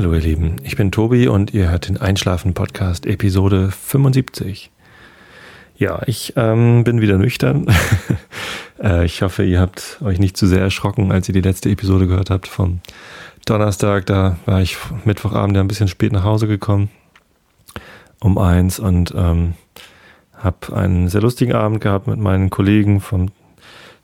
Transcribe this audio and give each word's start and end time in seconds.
Hallo 0.00 0.14
ihr 0.14 0.20
Lieben, 0.20 0.56
ich 0.64 0.76
bin 0.76 0.90
Tobi 0.90 1.28
und 1.28 1.52
ihr 1.52 1.70
hört 1.70 1.86
den 1.86 1.98
Einschlafen-Podcast 1.98 3.04
Episode 3.04 3.70
75. 3.70 4.70
Ja, 5.76 6.00
ich 6.06 6.32
ähm, 6.36 6.84
bin 6.84 7.02
wieder 7.02 7.18
nüchtern. 7.18 7.66
äh, 8.82 9.04
ich 9.04 9.20
hoffe, 9.20 9.44
ihr 9.44 9.60
habt 9.60 9.98
euch 10.02 10.18
nicht 10.18 10.38
zu 10.38 10.46
sehr 10.46 10.62
erschrocken, 10.62 11.12
als 11.12 11.28
ihr 11.28 11.34
die 11.34 11.42
letzte 11.42 11.68
Episode 11.68 12.06
gehört 12.06 12.30
habt 12.30 12.48
vom 12.48 12.80
Donnerstag. 13.44 14.06
Da 14.06 14.38
war 14.46 14.62
ich 14.62 14.78
Mittwochabend 15.04 15.54
ja 15.56 15.62
ein 15.62 15.68
bisschen 15.68 15.86
spät 15.86 16.12
nach 16.12 16.24
Hause 16.24 16.46
gekommen, 16.46 16.88
um 18.20 18.38
eins 18.38 18.78
und 18.78 19.12
ähm, 19.14 19.52
habe 20.32 20.74
einen 20.74 21.08
sehr 21.08 21.20
lustigen 21.20 21.52
Abend 21.52 21.82
gehabt 21.82 22.06
mit 22.06 22.18
meinen 22.18 22.48
Kollegen 22.48 23.02
vom 23.02 23.32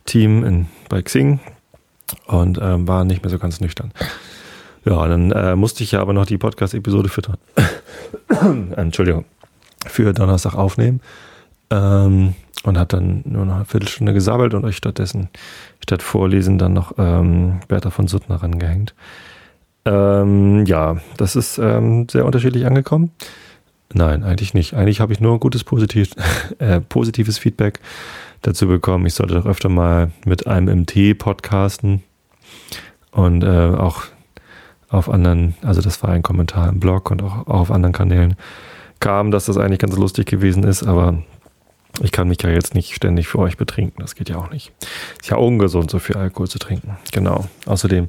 Team 0.04 0.44
in, 0.44 0.66
bei 0.90 1.00
Xing 1.00 1.40
und 2.26 2.58
ähm, 2.60 2.86
war 2.86 3.06
nicht 3.06 3.22
mehr 3.22 3.30
so 3.30 3.38
ganz 3.38 3.60
nüchtern. 3.60 3.92
Ja, 4.86 5.08
dann 5.08 5.32
äh, 5.32 5.56
musste 5.56 5.82
ich 5.82 5.92
ja 5.92 6.00
aber 6.00 6.12
noch 6.12 6.26
die 6.26 6.38
Podcast-Episode 6.38 7.08
für 7.08 7.22
für 9.86 10.12
Donnerstag 10.12 10.54
aufnehmen 10.54 11.00
ähm, 11.70 12.34
und 12.62 12.78
hat 12.78 12.92
dann 12.92 13.22
nur 13.24 13.44
noch 13.44 13.56
eine 13.56 13.64
Viertelstunde 13.64 14.12
gesabbelt 14.12 14.54
und 14.54 14.64
euch 14.64 14.76
stattdessen 14.76 15.28
statt 15.82 16.02
Vorlesen 16.02 16.58
dann 16.58 16.72
noch 16.72 16.94
ähm, 16.98 17.60
Bertha 17.66 17.90
von 17.90 18.06
Suttner 18.06 18.36
rangehängt. 18.36 18.94
Ähm, 19.86 20.66
ja, 20.66 20.98
das 21.16 21.34
ist 21.34 21.58
ähm, 21.58 22.08
sehr 22.08 22.24
unterschiedlich 22.24 22.66
angekommen. 22.66 23.10
Nein, 23.92 24.22
eigentlich 24.22 24.54
nicht. 24.54 24.74
Eigentlich 24.74 25.00
habe 25.00 25.12
ich 25.12 25.20
nur 25.20 25.40
gutes 25.40 25.64
positiv, 25.64 26.10
äh, 26.58 26.80
positives 26.80 27.38
Feedback 27.38 27.80
dazu 28.42 28.68
bekommen. 28.68 29.06
Ich 29.06 29.14
sollte 29.14 29.34
doch 29.34 29.46
öfter 29.46 29.68
mal 29.68 30.12
mit 30.24 30.46
einem 30.46 30.82
MT 30.82 31.18
podcasten 31.18 32.04
und 33.10 33.42
äh, 33.42 33.48
auch 33.48 34.04
auf 34.88 35.08
anderen, 35.08 35.54
also 35.62 35.80
das 35.80 36.02
war 36.02 36.10
ein 36.10 36.22
Kommentar 36.22 36.68
im 36.68 36.80
Blog 36.80 37.10
und 37.10 37.22
auch, 37.22 37.46
auch 37.46 37.60
auf 37.60 37.70
anderen 37.70 37.92
Kanälen 37.92 38.36
kam, 39.00 39.30
dass 39.30 39.46
das 39.46 39.56
eigentlich 39.58 39.80
ganz 39.80 39.96
lustig 39.96 40.26
gewesen 40.26 40.64
ist, 40.64 40.82
aber 40.84 41.22
ich 42.02 42.12
kann 42.12 42.28
mich 42.28 42.42
ja 42.42 42.50
jetzt 42.50 42.74
nicht 42.74 42.94
ständig 42.94 43.28
für 43.28 43.38
euch 43.38 43.56
betrinken, 43.56 44.00
das 44.00 44.14
geht 44.14 44.28
ja 44.28 44.36
auch 44.36 44.50
nicht. 44.50 44.72
Ist 45.20 45.30
ja 45.30 45.36
ungesund, 45.36 45.90
so 45.90 45.98
viel 45.98 46.16
Alkohol 46.16 46.48
zu 46.48 46.58
trinken. 46.58 46.96
Genau. 47.12 47.46
Außerdem 47.64 48.08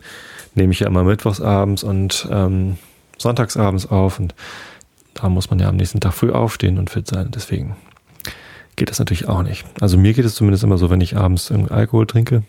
nehme 0.56 0.74
ich 0.74 0.80
ja 0.80 0.88
immer 0.88 1.04
mittwochsabends 1.04 1.84
und 1.84 2.28
ähm, 2.32 2.78
sonntagsabends 3.18 3.88
auf 3.88 4.20
und 4.20 4.36
da 5.14 5.30
muss 5.30 5.50
man 5.50 5.60
ja 5.60 5.70
am 5.70 5.78
nächsten 5.78 6.00
Tag 6.00 6.14
früh 6.14 6.32
aufstehen 6.32 6.78
und 6.78 6.90
fit 6.90 7.08
sein. 7.08 7.32
Deswegen 7.34 7.76
geht 8.76 8.90
das 8.90 9.00
natürlich 9.00 9.28
auch 9.28 9.42
nicht. 9.42 9.66
Also 9.82 9.98
mir 9.98 10.14
geht 10.14 10.26
es 10.26 10.36
zumindest 10.36 10.64
immer 10.64 10.78
so, 10.78 10.90
wenn 10.90 11.02
ich 11.02 11.18
abends 11.18 11.52
Alkohol 11.52 12.06
trinke, 12.06 12.44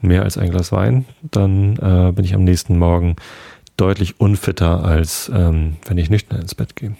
mehr 0.00 0.22
als 0.22 0.38
ein 0.38 0.50
Glas 0.50 0.72
Wein, 0.72 1.06
dann 1.22 1.76
äh, 1.76 2.12
bin 2.12 2.24
ich 2.24 2.34
am 2.34 2.44
nächsten 2.44 2.78
Morgen 2.78 3.16
deutlich 3.76 4.20
unfitter, 4.20 4.84
als 4.84 5.30
ähm, 5.34 5.76
wenn 5.86 5.98
ich 5.98 6.10
nüchtern 6.10 6.40
ins 6.40 6.54
Bett 6.54 6.76
gehe. 6.76 6.96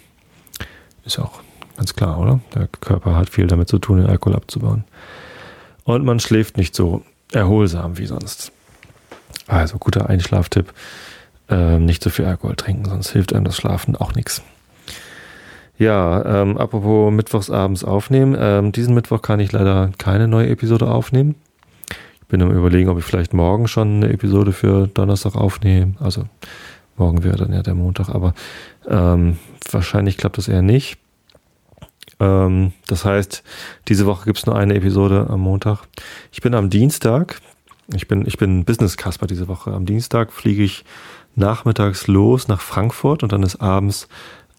Ist 1.05 1.19
auch 1.19 1.41
ganz 1.77 1.95
klar, 1.95 2.19
oder? 2.19 2.41
Der 2.55 2.69
Körper 2.69 3.17
hat 3.17 3.31
viel 3.31 3.47
damit 3.47 3.69
zu 3.69 3.79
tun, 3.79 3.99
den 3.99 4.07
Alkohol 4.07 4.37
abzubauen. 4.37 4.85
Und 5.85 6.05
man 6.05 6.21
schläft 6.21 6.57
nicht 6.57 6.75
so 6.75 7.03
erholsam 7.33 7.99
wie 7.99 8.07
sonst. 8.07 8.53
Also 9.47 9.79
guter 9.79 10.09
Einschlaftipp. 10.09 10.73
Ähm, 11.49 11.85
nicht 11.85 12.03
so 12.03 12.11
viel 12.11 12.25
Alkohol 12.25 12.57
trinken, 12.57 12.87
sonst 12.87 13.11
hilft 13.11 13.33
einem 13.33 13.45
das 13.45 13.57
Schlafen 13.57 13.95
auch 13.95 14.15
nichts. 14.15 14.43
Ja, 15.79 16.43
ähm, 16.43 16.57
apropos 16.57 17.13
mittwochsabends 17.13 17.85
aufnehmen. 17.85 18.37
Ähm, 18.39 18.73
diesen 18.73 18.95
Mittwoch 18.95 19.23
kann 19.23 19.41
ich 19.41 19.53
leider 19.53 19.91
keine 19.99 20.27
neue 20.27 20.49
Episode 20.49 20.91
aufnehmen. 20.91 21.37
Bin 22.29 22.43
am 22.43 22.51
überlegen, 22.51 22.89
ob 22.89 22.99
ich 22.99 23.05
vielleicht 23.05 23.35
morgen 23.35 23.69
schon 23.69 23.97
eine 23.97 24.13
Episode 24.13 24.53
für 24.53 24.89
Donnerstag 24.89 25.37
aufnehme. 25.37 25.95
Also 26.01 26.25
morgen 26.97 27.23
wäre 27.23 27.37
dann 27.37 27.53
ja 27.53 27.63
der 27.63 27.75
Montag, 27.75 28.09
aber 28.09 28.35
ähm, 28.89 29.39
wahrscheinlich 29.71 30.17
klappt 30.17 30.39
das 30.39 30.49
eher 30.49 30.63
nicht. 30.63 30.99
Ähm, 32.19 32.73
das 32.87 33.05
heißt, 33.05 33.43
diese 33.89 34.07
Woche 34.07 34.25
gibt 34.25 34.39
es 34.39 34.47
nur 34.47 34.57
eine 34.57 34.75
Episode 34.75 35.27
am 35.29 35.41
Montag. 35.41 35.85
Ich 36.33 36.41
bin 36.41 36.55
am 36.55 36.71
Dienstag, 36.71 37.41
ich 37.95 38.09
bin, 38.09 38.27
ich 38.27 38.39
bin 38.39 38.65
Business 38.65 38.97
Casper 38.97 39.27
diese 39.27 39.49
Woche. 39.49 39.73
Am 39.73 39.87
Dienstag 39.87 40.33
fliege 40.33 40.63
ich 40.63 40.85
nachmittags 41.35 42.07
los 42.07 42.49
nach 42.49 42.61
Frankfurt 42.61 43.23
und 43.23 43.33
dann 43.33 43.43
ist 43.43 43.57
abends 43.57 44.09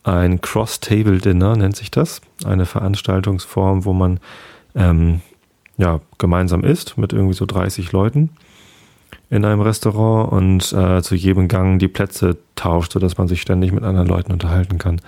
ein 0.03 0.39
Cross-Table-Dinner, 0.39 1.57
nennt 1.57 1.75
sich 1.75 1.91
das. 1.91 2.21
Eine 2.45 2.65
Veranstaltungsform, 2.65 3.83
wo 3.83 3.91
man 3.91 4.19
ähm, 4.75 5.21
ja, 5.77 6.01
gemeinsam 6.17 6.63
isst 6.63 6.97
mit 6.97 7.13
irgendwie 7.13 7.35
so 7.35 7.45
30 7.45 7.91
Leuten 7.91 8.31
in 9.29 9.45
einem 9.45 9.61
Restaurant 9.61 10.31
und 10.31 10.73
äh, 10.73 11.01
zu 11.01 11.15
jedem 11.15 11.47
Gang 11.47 11.79
die 11.79 11.87
Plätze 11.87 12.37
tauscht, 12.55 12.93
sodass 12.93 13.17
man 13.17 13.27
sich 13.27 13.41
ständig 13.41 13.71
mit 13.71 13.83
anderen 13.83 14.07
Leuten 14.07 14.31
unterhalten 14.31 14.77
kann. 14.77 15.01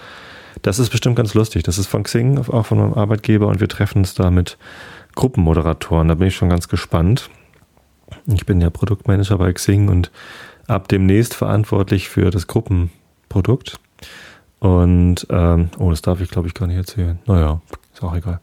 Das 0.61 0.79
ist 0.79 0.89
bestimmt 0.89 1.15
ganz 1.15 1.33
lustig. 1.33 1.63
Das 1.63 1.77
ist 1.77 1.87
von 1.87 2.03
Xing, 2.03 2.37
auch 2.37 2.65
von 2.65 2.79
meinem 2.79 2.93
Arbeitgeber 2.93 3.47
und 3.47 3.61
wir 3.61 3.69
treffen 3.69 3.99
uns 3.99 4.13
da 4.13 4.29
mit 4.29 4.57
Gruppenmoderatoren. 5.15 6.07
Da 6.07 6.15
bin 6.15 6.27
ich 6.27 6.35
schon 6.35 6.49
ganz 6.49 6.67
gespannt. 6.67 7.29
Ich 8.27 8.45
bin 8.45 8.59
ja 8.59 8.69
Produktmanager 8.69 9.37
bei 9.37 9.53
Xing 9.53 9.87
und 9.87 10.11
ab 10.67 10.87
demnächst 10.87 11.33
verantwortlich 11.33 12.09
für 12.09 12.29
das 12.29 12.47
Gruppenprodukt. 12.47 13.79
Und, 14.59 15.25
ähm, 15.29 15.69
oh, 15.77 15.89
das 15.89 16.01
darf 16.01 16.19
ich 16.19 16.29
glaube 16.29 16.47
ich 16.47 16.53
gar 16.53 16.67
nicht 16.67 16.77
erzählen. 16.77 17.19
Naja, 17.25 17.61
ist 17.93 18.03
auch 18.03 18.15
egal. 18.15 18.41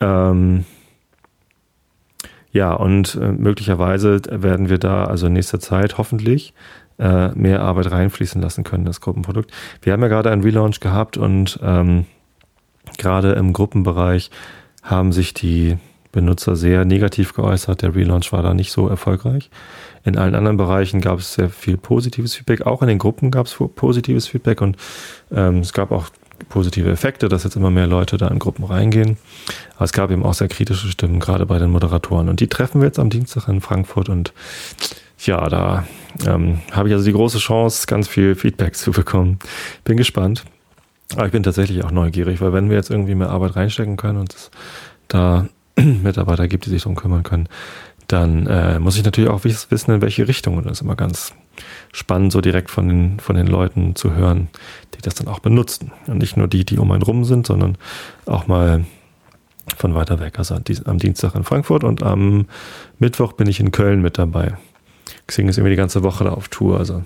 Ähm, 0.00 0.64
ja, 2.52 2.72
und 2.72 3.14
äh, 3.14 3.32
möglicherweise 3.32 4.20
werden 4.30 4.68
wir 4.68 4.78
da 4.78 5.04
also 5.04 5.28
in 5.28 5.34
nächster 5.34 5.60
Zeit 5.60 5.98
hoffentlich 5.98 6.52
äh, 6.98 7.28
mehr 7.28 7.62
Arbeit 7.62 7.90
reinfließen 7.90 8.42
lassen 8.42 8.64
können, 8.64 8.84
das 8.84 9.00
Gruppenprodukt. 9.00 9.50
Wir 9.82 9.92
haben 9.92 10.02
ja 10.02 10.08
gerade 10.08 10.30
einen 10.30 10.42
Relaunch 10.42 10.80
gehabt 10.80 11.16
und 11.16 11.58
ähm, 11.62 12.06
gerade 12.98 13.32
im 13.32 13.52
Gruppenbereich 13.52 14.30
haben 14.82 15.12
sich 15.12 15.32
die 15.32 15.78
Benutzer 16.12 16.56
sehr 16.56 16.84
negativ 16.84 17.34
geäußert. 17.34 17.82
Der 17.82 17.94
Relaunch 17.94 18.32
war 18.32 18.42
da 18.42 18.52
nicht 18.52 18.72
so 18.72 18.88
erfolgreich. 18.88 19.48
In 20.04 20.18
allen 20.18 20.34
anderen 20.34 20.56
Bereichen 20.56 21.00
gab 21.00 21.20
es 21.20 21.34
sehr 21.34 21.50
viel 21.50 21.76
positives 21.76 22.34
Feedback. 22.34 22.66
Auch 22.66 22.82
in 22.82 22.88
den 22.88 22.98
Gruppen 22.98 23.30
gab 23.30 23.46
es 23.46 23.56
positives 23.76 24.26
Feedback 24.26 24.60
und 24.60 24.76
ähm, 25.30 25.58
es 25.58 25.72
gab 25.72 25.92
auch 25.92 26.08
positive 26.48 26.90
Effekte, 26.90 27.28
dass 27.28 27.44
jetzt 27.44 27.56
immer 27.56 27.70
mehr 27.70 27.86
Leute 27.86 28.16
da 28.16 28.28
in 28.28 28.38
Gruppen 28.38 28.64
reingehen. 28.64 29.16
Aber 29.76 29.84
es 29.84 29.92
gab 29.92 30.10
eben 30.10 30.24
auch 30.24 30.34
sehr 30.34 30.48
kritische 30.48 30.88
Stimmen, 30.88 31.20
gerade 31.20 31.46
bei 31.46 31.58
den 31.58 31.70
Moderatoren. 31.70 32.28
Und 32.28 32.40
die 32.40 32.48
treffen 32.48 32.80
wir 32.80 32.86
jetzt 32.86 32.98
am 32.98 33.10
Dienstag 33.10 33.48
in 33.48 33.60
Frankfurt 33.60 34.08
und 34.08 34.32
ja, 35.26 35.48
da 35.48 35.84
ähm, 36.26 36.60
habe 36.72 36.88
ich 36.88 36.94
also 36.94 37.04
die 37.04 37.12
große 37.12 37.38
Chance, 37.38 37.86
ganz 37.86 38.08
viel 38.08 38.34
Feedback 38.34 38.74
zu 38.76 38.90
bekommen. 38.90 39.38
Bin 39.84 39.96
gespannt. 39.96 40.44
Aber 41.14 41.26
ich 41.26 41.32
bin 41.32 41.42
tatsächlich 41.42 41.84
auch 41.84 41.90
neugierig, 41.90 42.40
weil 42.40 42.52
wenn 42.52 42.70
wir 42.70 42.76
jetzt 42.76 42.90
irgendwie 42.90 43.16
mehr 43.16 43.30
Arbeit 43.30 43.56
reinstecken 43.56 43.96
können 43.96 44.18
und 44.18 44.32
es 44.32 44.50
da 45.08 45.48
Mitarbeiter 45.76 46.46
gibt, 46.46 46.66
die 46.66 46.70
sich 46.70 46.82
darum 46.82 46.96
kümmern 46.96 47.24
können, 47.24 47.48
dann 48.06 48.46
äh, 48.46 48.78
muss 48.78 48.96
ich 48.96 49.04
natürlich 49.04 49.30
auch 49.30 49.44
wissen, 49.44 49.90
in 49.90 50.02
welche 50.02 50.26
Richtung. 50.28 50.56
Und 50.56 50.66
das 50.66 50.78
ist 50.78 50.82
immer 50.82 50.96
ganz 50.96 51.32
spannend, 51.92 52.32
so 52.32 52.40
direkt 52.40 52.70
von 52.70 52.88
den, 52.88 53.20
von 53.20 53.36
den 53.36 53.46
Leuten 53.46 53.94
zu 53.96 54.14
hören, 54.14 54.48
die 54.94 55.02
das 55.02 55.14
dann 55.14 55.28
auch 55.28 55.40
benutzen. 55.40 55.92
Und 56.06 56.18
nicht 56.18 56.36
nur 56.36 56.48
die, 56.48 56.64
die 56.64 56.78
um 56.78 56.90
einen 56.92 57.02
rum 57.02 57.24
sind, 57.24 57.46
sondern 57.46 57.76
auch 58.26 58.46
mal 58.46 58.84
von 59.76 59.94
weiter 59.94 60.20
weg. 60.20 60.38
Also 60.38 60.56
am 60.84 60.98
Dienstag 60.98 61.34
in 61.34 61.44
Frankfurt 61.44 61.84
und 61.84 62.02
am 62.02 62.46
Mittwoch 62.98 63.32
bin 63.32 63.48
ich 63.48 63.60
in 63.60 63.70
Köln 63.70 64.02
mit 64.02 64.18
dabei. 64.18 64.56
Xing 65.26 65.48
ist 65.48 65.58
irgendwie 65.58 65.72
die 65.72 65.76
ganze 65.76 66.02
Woche 66.02 66.24
da 66.24 66.30
auf 66.30 66.48
Tour. 66.48 66.78
Also 66.78 67.04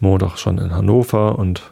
Montag 0.00 0.38
schon 0.38 0.58
in 0.58 0.74
Hannover 0.74 1.38
und 1.38 1.62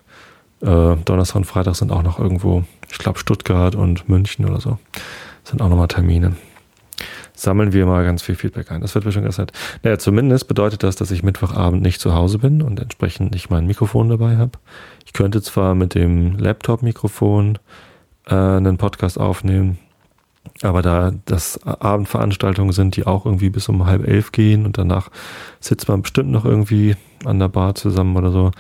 äh, 0.61 0.97
Donnerstag 1.05 1.37
und 1.37 1.45
Freitag 1.45 1.77
sind 1.77 1.93
auch 1.93 2.03
noch 2.03 2.19
irgendwo, 2.19 2.65
ich 2.91 2.99
glaube 2.99 3.19
Stuttgart 3.19 3.75
und 3.75 4.09
München 4.09 4.45
oder 4.49 4.61
so. 4.61 4.79
Sind 5.45 5.61
auch 5.61 5.69
nochmal 5.69 5.89
Termine 5.89 6.37
sammeln 7.43 7.73
wir 7.73 7.87
mal 7.87 8.05
ganz 8.05 8.23
viel 8.23 8.35
Feedback 8.35 8.71
ein. 8.71 8.81
Das 8.81 8.95
wird 8.95 9.05
mir 9.05 9.13
schon 9.13 9.25
ganz. 9.25 9.41
Naja, 9.83 9.99
zumindest 9.99 10.49
bedeutet 10.49 10.83
das, 10.83 10.97
dass 10.97 11.11
ich 11.11 11.23
Mittwochabend 11.23 11.83
nicht 11.83 12.01
zu 12.01 12.15
Hause 12.15 12.39
bin 12.39 12.63
und 12.63 12.81
entsprechend 12.81 13.33
nicht 13.33 13.51
mein 13.51 13.67
Mikrofon 13.67 14.09
dabei 14.09 14.37
habe. 14.37 14.53
Ich 15.07 15.13
könnte 15.13 15.43
zwar 15.43 15.75
mit 15.75 15.95
dem 15.95 16.39
Laptop-Mikrofon 16.39 17.59
äh, 18.27 18.35
einen 18.35 18.79
Podcast 18.79 19.19
aufnehmen, 19.19 19.79
aber 20.63 20.83
da 20.83 21.13
das 21.25 21.63
Abendveranstaltungen 21.65 22.73
sind, 22.73 22.97
die 22.97 23.07
auch 23.07 23.27
irgendwie 23.27 23.51
bis 23.51 23.69
um 23.69 23.87
halb 23.87 24.07
elf 24.07 24.33
gehen 24.33 24.65
und 24.67 24.79
danach 24.79 25.11
sitzt 25.61 25.89
man 25.89 26.03
bestimmt 26.03 26.31
noch 26.31 26.45
irgendwie 26.45 26.97
an 27.25 27.39
der 27.39 27.49
Bar 27.49 27.75
zusammen 27.75 28.17
oder 28.17 28.31
so, 28.31 28.51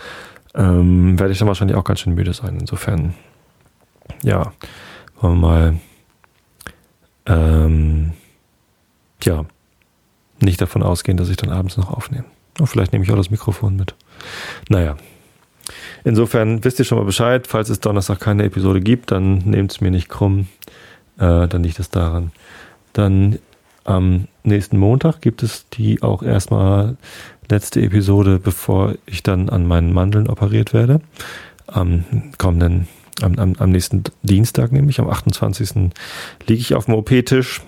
ähm, 0.55 1.19
werde 1.19 1.33
ich 1.33 1.39
dann 1.39 1.49
wahrscheinlich 1.49 1.77
auch 1.77 1.85
ganz 1.85 2.01
schön 2.01 2.15
müde 2.15 2.33
sein. 2.33 2.59
Insofern, 2.61 3.15
ja, 4.23 4.53
wollen 5.21 5.41
wir 5.41 5.49
mal 5.49 5.77
ähm, 7.27 8.12
ja, 9.25 9.45
nicht 10.41 10.61
davon 10.61 10.83
ausgehen, 10.83 11.17
dass 11.17 11.29
ich 11.29 11.37
dann 11.37 11.51
abends 11.51 11.77
noch 11.77 11.91
aufnehme. 11.91 12.25
Und 12.59 12.67
vielleicht 12.67 12.93
nehme 12.93 13.05
ich 13.05 13.11
auch 13.11 13.17
das 13.17 13.31
Mikrofon 13.31 13.77
mit. 13.77 13.95
Naja. 14.69 14.97
Insofern 16.05 16.65
wisst 16.65 16.79
ihr 16.81 16.85
schon 16.85 16.99
mal 16.99 17.05
Bescheid. 17.05 17.47
Falls 17.47 17.69
es 17.69 17.81
Donnerstag 17.81 18.21
keine 18.21 18.45
Episode 18.45 18.81
gibt, 18.81 19.11
dann 19.11 19.39
nehmt 19.39 19.73
es 19.73 19.81
mir 19.81 19.91
nicht 19.91 20.09
krumm. 20.09 20.49
Äh, 21.19 21.47
dann 21.49 21.63
liegt 21.63 21.79
es 21.79 21.91
daran. 21.91 22.33
Dann 22.93 23.39
Am 23.85 24.29
nächsten 24.45 24.79
Montag 24.79 25.21
gibt 25.21 25.43
es 25.43 25.69
die 25.71 26.03
auch 26.03 26.23
erstmal 26.23 26.97
letzte 27.49 27.81
Episode, 27.81 28.39
bevor 28.39 28.95
ich 29.07 29.23
dann 29.23 29.49
an 29.49 29.67
meinen 29.67 29.93
Mandeln 29.93 30.29
operiert 30.29 30.73
werde. 30.73 31.01
Am 31.67 32.05
kommenden, 32.39 32.87
am, 33.23 33.39
am, 33.39 33.55
am 33.59 33.71
nächsten 33.71 34.05
Dienstag, 34.23 34.73
nämlich 34.73 35.01
am 35.01 35.09
28. 35.09 35.91
liege 36.47 36.61
ich 36.61 36.75
auf 36.75 36.85
dem 36.85 36.95
OP-Tisch. 36.95 37.61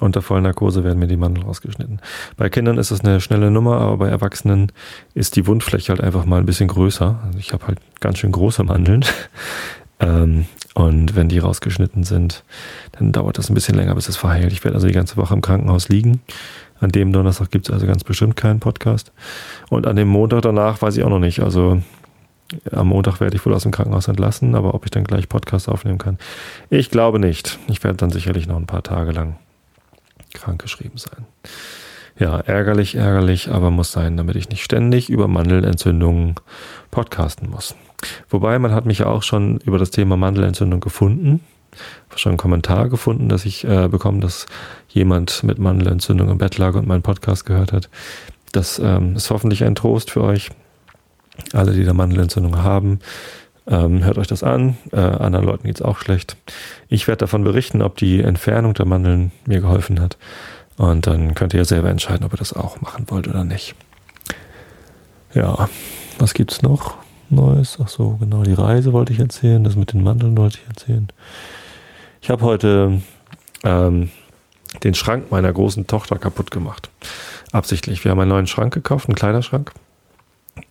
Unter 0.00 0.22
Vollnarkose 0.22 0.84
werden 0.84 0.98
mir 0.98 1.06
die 1.06 1.16
Mandeln 1.16 1.46
rausgeschnitten. 1.46 2.00
Bei 2.36 2.48
Kindern 2.48 2.78
ist 2.78 2.90
das 2.90 3.00
eine 3.00 3.20
schnelle 3.20 3.50
Nummer, 3.50 3.78
aber 3.80 3.98
bei 3.98 4.08
Erwachsenen 4.08 4.72
ist 5.14 5.36
die 5.36 5.46
Wundfläche 5.46 5.90
halt 5.90 6.00
einfach 6.00 6.24
mal 6.24 6.38
ein 6.38 6.46
bisschen 6.46 6.68
größer. 6.68 7.20
Also 7.24 7.38
ich 7.38 7.52
habe 7.52 7.66
halt 7.66 7.78
ganz 8.00 8.18
schön 8.18 8.32
große 8.32 8.64
Mandeln. 8.64 9.04
ähm, 10.00 10.46
und 10.74 11.14
wenn 11.14 11.28
die 11.28 11.38
rausgeschnitten 11.38 12.02
sind, 12.02 12.44
dann 12.92 13.12
dauert 13.12 13.38
das 13.38 13.48
ein 13.48 13.54
bisschen 13.54 13.76
länger, 13.76 13.94
bis 13.94 14.08
es 14.08 14.16
verheilt. 14.16 14.52
Ich 14.52 14.64
werde 14.64 14.74
also 14.74 14.88
die 14.88 14.92
ganze 14.92 15.16
Woche 15.16 15.34
im 15.34 15.40
Krankenhaus 15.40 15.88
liegen. 15.88 16.20
An 16.80 16.90
dem 16.90 17.12
Donnerstag 17.12 17.50
gibt 17.50 17.68
es 17.68 17.72
also 17.72 17.86
ganz 17.86 18.02
bestimmt 18.02 18.36
keinen 18.36 18.60
Podcast. 18.60 19.12
Und 19.70 19.86
an 19.86 19.96
dem 19.96 20.08
Montag 20.08 20.42
danach 20.42 20.82
weiß 20.82 20.96
ich 20.96 21.04
auch 21.04 21.10
noch 21.10 21.20
nicht. 21.20 21.40
Also 21.40 21.80
am 22.72 22.88
Montag 22.88 23.20
werde 23.20 23.36
ich 23.36 23.46
wohl 23.46 23.54
aus 23.54 23.62
dem 23.62 23.72
Krankenhaus 23.72 24.08
entlassen, 24.08 24.54
aber 24.54 24.74
ob 24.74 24.84
ich 24.84 24.90
dann 24.90 25.04
gleich 25.04 25.28
Podcast 25.28 25.68
aufnehmen 25.68 25.98
kann, 25.98 26.18
ich 26.70 26.90
glaube 26.90 27.18
nicht. 27.18 27.58
Ich 27.68 27.82
werde 27.84 27.96
dann 27.96 28.10
sicherlich 28.10 28.46
noch 28.46 28.56
ein 28.56 28.66
paar 28.66 28.82
Tage 28.82 29.12
lang 29.12 29.36
krankgeschrieben 30.34 30.98
sein. 30.98 31.26
Ja, 32.16 32.38
ärgerlich, 32.38 32.94
ärgerlich, 32.94 33.50
aber 33.50 33.70
muss 33.70 33.90
sein, 33.90 34.16
damit 34.16 34.36
ich 34.36 34.48
nicht 34.48 34.62
ständig 34.62 35.10
über 35.10 35.26
Mandelentzündungen 35.26 36.36
podcasten 36.92 37.50
muss. 37.50 37.74
Wobei 38.28 38.58
man 38.58 38.72
hat 38.72 38.86
mich 38.86 39.00
ja 39.00 39.06
auch 39.06 39.24
schon 39.24 39.56
über 39.58 39.78
das 39.78 39.90
Thema 39.90 40.16
Mandelentzündung 40.16 40.80
gefunden, 40.80 41.40
schon 42.14 42.30
einen 42.30 42.38
Kommentar 42.38 42.88
gefunden, 42.88 43.28
dass 43.28 43.44
ich 43.44 43.64
äh, 43.64 43.88
bekomme, 43.88 44.20
dass 44.20 44.46
jemand 44.88 45.42
mit 45.42 45.58
Mandelentzündung 45.58 46.28
im 46.28 46.38
Bett 46.38 46.56
lag 46.56 46.74
und 46.74 46.86
meinen 46.86 47.02
Podcast 47.02 47.46
gehört 47.46 47.72
hat. 47.72 47.88
Das 48.52 48.78
ähm, 48.78 49.16
ist 49.16 49.30
hoffentlich 49.30 49.64
ein 49.64 49.74
Trost 49.74 50.12
für 50.12 50.22
euch, 50.22 50.50
alle, 51.52 51.72
die 51.72 51.82
da 51.82 51.94
Mandelentzündung 51.94 52.62
haben. 52.62 53.00
Ähm, 53.66 54.04
hört 54.04 54.18
euch 54.18 54.26
das 54.26 54.42
an. 54.42 54.76
Äh, 54.92 55.00
anderen 55.00 55.46
Leuten 55.46 55.66
geht's 55.66 55.82
auch 55.82 55.98
schlecht. 55.98 56.36
Ich 56.88 57.08
werde 57.08 57.20
davon 57.20 57.44
berichten, 57.44 57.82
ob 57.82 57.96
die 57.96 58.20
Entfernung 58.20 58.74
der 58.74 58.86
Mandeln 58.86 59.32
mir 59.46 59.60
geholfen 59.60 60.00
hat. 60.00 60.18
Und 60.76 61.06
dann 61.06 61.34
könnt 61.34 61.54
ihr 61.54 61.64
selber 61.64 61.88
entscheiden, 61.88 62.26
ob 62.26 62.34
ihr 62.34 62.38
das 62.38 62.52
auch 62.52 62.80
machen 62.80 63.06
wollt 63.08 63.28
oder 63.28 63.44
nicht. 63.44 63.74
Ja, 65.32 65.68
was 66.18 66.34
gibt's 66.34 66.62
noch? 66.62 66.96
Neues. 67.30 67.78
Ach 67.82 67.88
so, 67.88 68.16
genau, 68.20 68.42
die 68.42 68.52
Reise 68.52 68.92
wollte 68.92 69.12
ich 69.12 69.18
erzählen, 69.18 69.64
das 69.64 69.76
mit 69.76 69.92
den 69.92 70.02
Mandeln 70.02 70.36
wollte 70.36 70.58
ich 70.62 70.68
erzählen. 70.68 71.08
Ich 72.20 72.30
habe 72.30 72.44
heute 72.44 73.00
ähm, 73.64 74.10
den 74.82 74.94
Schrank 74.94 75.30
meiner 75.30 75.52
großen 75.52 75.86
Tochter 75.86 76.18
kaputt 76.18 76.50
gemacht. 76.50 76.90
Absichtlich. 77.52 78.04
Wir 78.04 78.10
haben 78.10 78.20
einen 78.20 78.30
neuen 78.30 78.46
Schrank 78.46 78.74
gekauft, 78.74 79.08
einen 79.08 79.14
Kleiderschrank. 79.14 79.72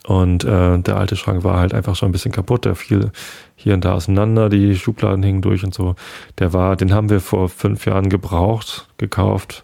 Und 0.06 0.44
äh, 0.44 0.80
der 0.80 0.98
alte 0.98 1.16
Schrank 1.16 1.44
war 1.44 1.60
halt 1.60 1.74
einfach 1.74 1.96
schon 1.96 2.10
ein 2.10 2.12
bisschen 2.12 2.32
kaputt. 2.32 2.66
Der 2.66 2.76
fiel 2.76 3.12
hier 3.56 3.74
und 3.74 3.86
da 3.86 3.94
auseinander, 3.94 4.50
die 4.50 4.76
Schubladen 4.76 5.24
hingen 5.24 5.42
durch 5.42 5.64
und 5.64 5.74
so. 5.74 5.96
Der 6.40 6.54
war, 6.54 6.76
den 6.76 6.94
haben 6.94 7.10
wir 7.10 7.22
vor 7.22 7.50
fünf 7.50 7.86
Jahren 7.86 8.10
gebraucht, 8.10 8.88
gekauft 8.98 9.64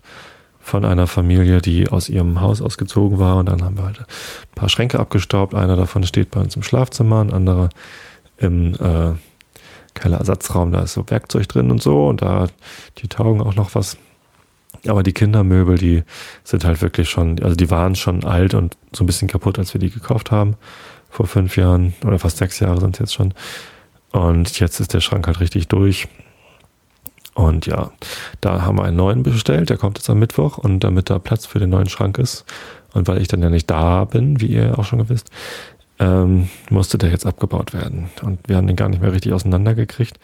von 0.59 0.85
einer 0.85 1.07
Familie, 1.07 1.61
die 1.61 1.89
aus 1.89 2.09
ihrem 2.09 2.41
Haus 2.41 2.61
ausgezogen 2.61 3.19
war. 3.19 3.37
Und 3.37 3.49
dann 3.49 3.63
haben 3.63 3.77
wir 3.77 3.85
halt 3.85 3.99
ein 3.99 4.05
paar 4.55 4.69
Schränke 4.69 4.99
abgestaubt. 4.99 5.55
Einer 5.55 5.75
davon 5.75 6.03
steht 6.03 6.31
bei 6.31 6.39
uns 6.39 6.55
im 6.55 6.63
Schlafzimmer, 6.63 7.21
ein 7.21 7.33
anderer 7.33 7.69
im 8.37 8.75
äh, 8.75 9.13
Kellerersatzraum. 9.95 10.71
Da 10.71 10.81
ist 10.81 10.93
so 10.93 11.03
Werkzeug 11.09 11.47
drin 11.49 11.71
und 11.71 11.81
so. 11.81 12.07
Und 12.07 12.21
da, 12.21 12.47
die 12.99 13.07
taugen 13.07 13.41
auch 13.41 13.55
noch 13.55 13.75
was. 13.75 13.97
Aber 14.87 15.03
die 15.03 15.13
Kindermöbel, 15.13 15.77
die 15.77 16.03
sind 16.43 16.63
halt 16.63 16.81
wirklich 16.81 17.09
schon, 17.09 17.41
also 17.43 17.55
die 17.55 17.69
waren 17.69 17.95
schon 17.95 18.23
alt 18.23 18.53
und 18.53 18.77
so 18.93 19.03
ein 19.03 19.07
bisschen 19.07 19.27
kaputt, 19.27 19.59
als 19.59 19.73
wir 19.73 19.81
die 19.81 19.89
gekauft 19.89 20.31
haben. 20.31 20.55
Vor 21.09 21.27
fünf 21.27 21.57
Jahren 21.57 21.93
oder 22.05 22.19
fast 22.19 22.37
sechs 22.37 22.59
Jahre 22.59 22.79
sind 22.79 22.95
es 22.95 22.99
jetzt 22.99 23.13
schon. 23.13 23.33
Und 24.11 24.59
jetzt 24.59 24.79
ist 24.79 24.93
der 24.93 25.01
Schrank 25.01 25.27
halt 25.27 25.39
richtig 25.39 25.67
durch. 25.67 26.07
Und 27.33 27.65
ja, 27.65 27.91
da 28.41 28.63
haben 28.63 28.77
wir 28.77 28.83
einen 28.83 28.97
neuen 28.97 29.23
bestellt, 29.23 29.69
der 29.69 29.77
kommt 29.77 29.97
jetzt 29.97 30.09
am 30.09 30.19
Mittwoch 30.19 30.57
und 30.57 30.83
damit 30.83 31.09
da 31.09 31.19
Platz 31.19 31.45
für 31.45 31.59
den 31.59 31.69
neuen 31.69 31.87
Schrank 31.87 32.17
ist 32.17 32.45
und 32.93 33.07
weil 33.07 33.21
ich 33.21 33.27
dann 33.27 33.41
ja 33.41 33.49
nicht 33.49 33.69
da 33.69 34.05
bin, 34.05 34.41
wie 34.41 34.47
ihr 34.47 34.77
auch 34.77 34.83
schon 34.83 35.07
wisst, 35.09 35.29
ähm, 35.99 36.49
musste 36.69 36.97
der 36.97 37.11
jetzt 37.11 37.25
abgebaut 37.25 37.73
werden. 37.73 38.09
Und 38.23 38.39
wir 38.47 38.57
haben 38.57 38.67
den 38.67 38.75
gar 38.75 38.89
nicht 38.89 39.01
mehr 39.01 39.13
richtig 39.13 39.33
auseinandergekriegt. 39.33 40.19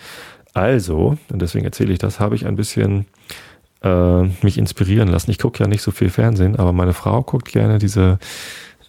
Also, 0.53 1.17
und 1.29 1.41
deswegen 1.41 1.65
erzähle 1.65 1.93
ich 1.93 1.99
das, 1.99 2.19
habe 2.19 2.35
ich 2.35 2.45
ein 2.45 2.55
bisschen 2.55 3.05
äh, 3.85 4.23
mich 4.41 4.57
inspirieren 4.57 5.07
lassen. 5.07 5.31
Ich 5.31 5.37
gucke 5.37 5.63
ja 5.63 5.67
nicht 5.69 5.83
so 5.83 5.91
viel 5.91 6.09
Fernsehen, 6.09 6.57
aber 6.57 6.73
meine 6.73 6.93
Frau 6.93 7.21
guckt 7.21 7.51
gerne 7.51 7.77
diese 7.77 8.17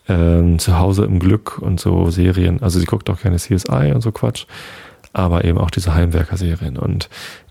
äh, 0.09 0.57
Zuhause 0.57 1.05
im 1.05 1.19
Glück 1.19 1.59
und 1.59 1.79
so 1.79 2.11
Serien. 2.11 2.63
Also 2.63 2.81
sie 2.81 2.87
guckt 2.87 3.11
auch 3.11 3.21
gerne 3.21 3.37
CSI 3.37 3.93
und 3.95 4.01
so 4.01 4.11
Quatsch, 4.11 4.47
aber 5.13 5.45
eben 5.45 5.59
auch 5.59 5.71
diese 5.71 5.95
Heimwerker-Serien. 5.95 6.79
Und 6.79 7.11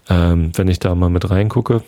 ähm, 0.10 0.52
wenn 0.56 0.68
ich 0.68 0.80
da 0.80 0.96
mal 0.96 1.10
mit 1.10 1.30
reingucke, 1.30 1.84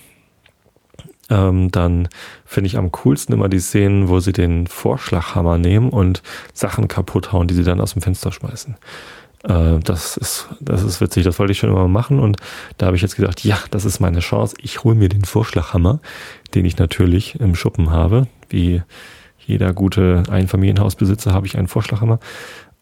ähm, 1.29 1.71
dann 1.71 2.07
finde 2.45 2.67
ich 2.67 2.77
am 2.77 2.91
coolsten 2.91 3.33
immer 3.33 3.49
die 3.49 3.59
Szenen, 3.59 4.07
wo 4.07 4.19
sie 4.19 4.31
den 4.33 4.67
Vorschlaghammer 4.67 5.57
nehmen 5.57 5.89
und 5.89 6.21
Sachen 6.53 6.87
kaputt 6.87 7.31
hauen, 7.33 7.47
die 7.47 7.55
sie 7.55 7.63
dann 7.63 7.81
aus 7.81 7.93
dem 7.93 8.01
Fenster 8.01 8.31
schmeißen. 8.31 8.75
Äh, 9.43 9.79
das 9.79 10.17
ist, 10.17 10.47
das 10.59 10.83
ist 10.83 11.01
witzig, 11.01 11.23
das 11.23 11.39
wollte 11.39 11.51
ich 11.51 11.59
schon 11.59 11.69
immer 11.69 11.87
machen 11.87 12.19
und 12.19 12.37
da 12.77 12.87
habe 12.87 12.95
ich 12.95 13.01
jetzt 13.01 13.15
gedacht, 13.15 13.43
ja, 13.43 13.57
das 13.71 13.85
ist 13.85 13.99
meine 13.99 14.19
Chance. 14.19 14.55
Ich 14.61 14.83
hole 14.83 14.95
mir 14.95 15.09
den 15.09 15.25
Vorschlaghammer, 15.25 15.99
den 16.55 16.65
ich 16.65 16.77
natürlich 16.77 17.39
im 17.39 17.55
Schuppen 17.55 17.91
habe. 17.91 18.27
Wie 18.49 18.81
jeder 19.45 19.73
gute 19.73 20.23
Einfamilienhausbesitzer 20.29 21.33
habe 21.33 21.47
ich 21.47 21.57
einen 21.57 21.67
Vorschlaghammer 21.67 22.19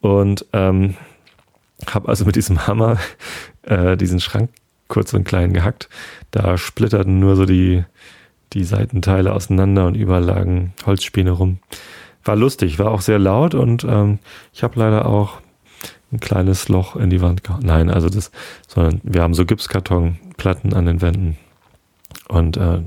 und 0.01 0.45
ähm, 0.53 0.95
habe 1.87 2.09
also 2.09 2.25
mit 2.25 2.35
diesem 2.35 2.67
Hammer 2.67 2.97
äh, 3.63 3.97
diesen 3.97 4.19
Schrank 4.19 4.49
kurz 4.87 5.13
und 5.13 5.23
klein 5.23 5.53
gehackt. 5.53 5.89
Da 6.31 6.57
splitterten 6.57 7.19
nur 7.19 7.35
so 7.35 7.45
die, 7.45 7.83
die 8.53 8.63
Seitenteile 8.63 9.33
auseinander 9.33 9.87
und 9.87 9.95
überall 9.95 10.23
lagen 10.23 10.73
Holzspäne 10.85 11.31
rum. 11.31 11.59
War 12.23 12.35
lustig, 12.35 12.79
war 12.79 12.91
auch 12.91 13.01
sehr 13.01 13.19
laut 13.19 13.53
und 13.53 13.83
ähm, 13.83 14.19
ich 14.53 14.63
habe 14.63 14.79
leider 14.79 15.05
auch 15.05 15.41
ein 16.15 16.19
kleines 16.19 16.69
Loch 16.69 16.95
in 16.95 17.09
die 17.09 17.21
Wand 17.21 17.43
gehauen. 17.43 17.63
Nein, 17.63 17.89
also 17.89 18.09
das, 18.09 18.31
sondern 18.67 19.01
wir 19.03 19.21
haben 19.21 19.33
so 19.33 19.45
Gipskartonplatten 19.45 20.73
an 20.73 20.85
den 20.85 21.01
Wänden. 21.01 21.37
Und 22.27 22.57
äh, 22.57 22.81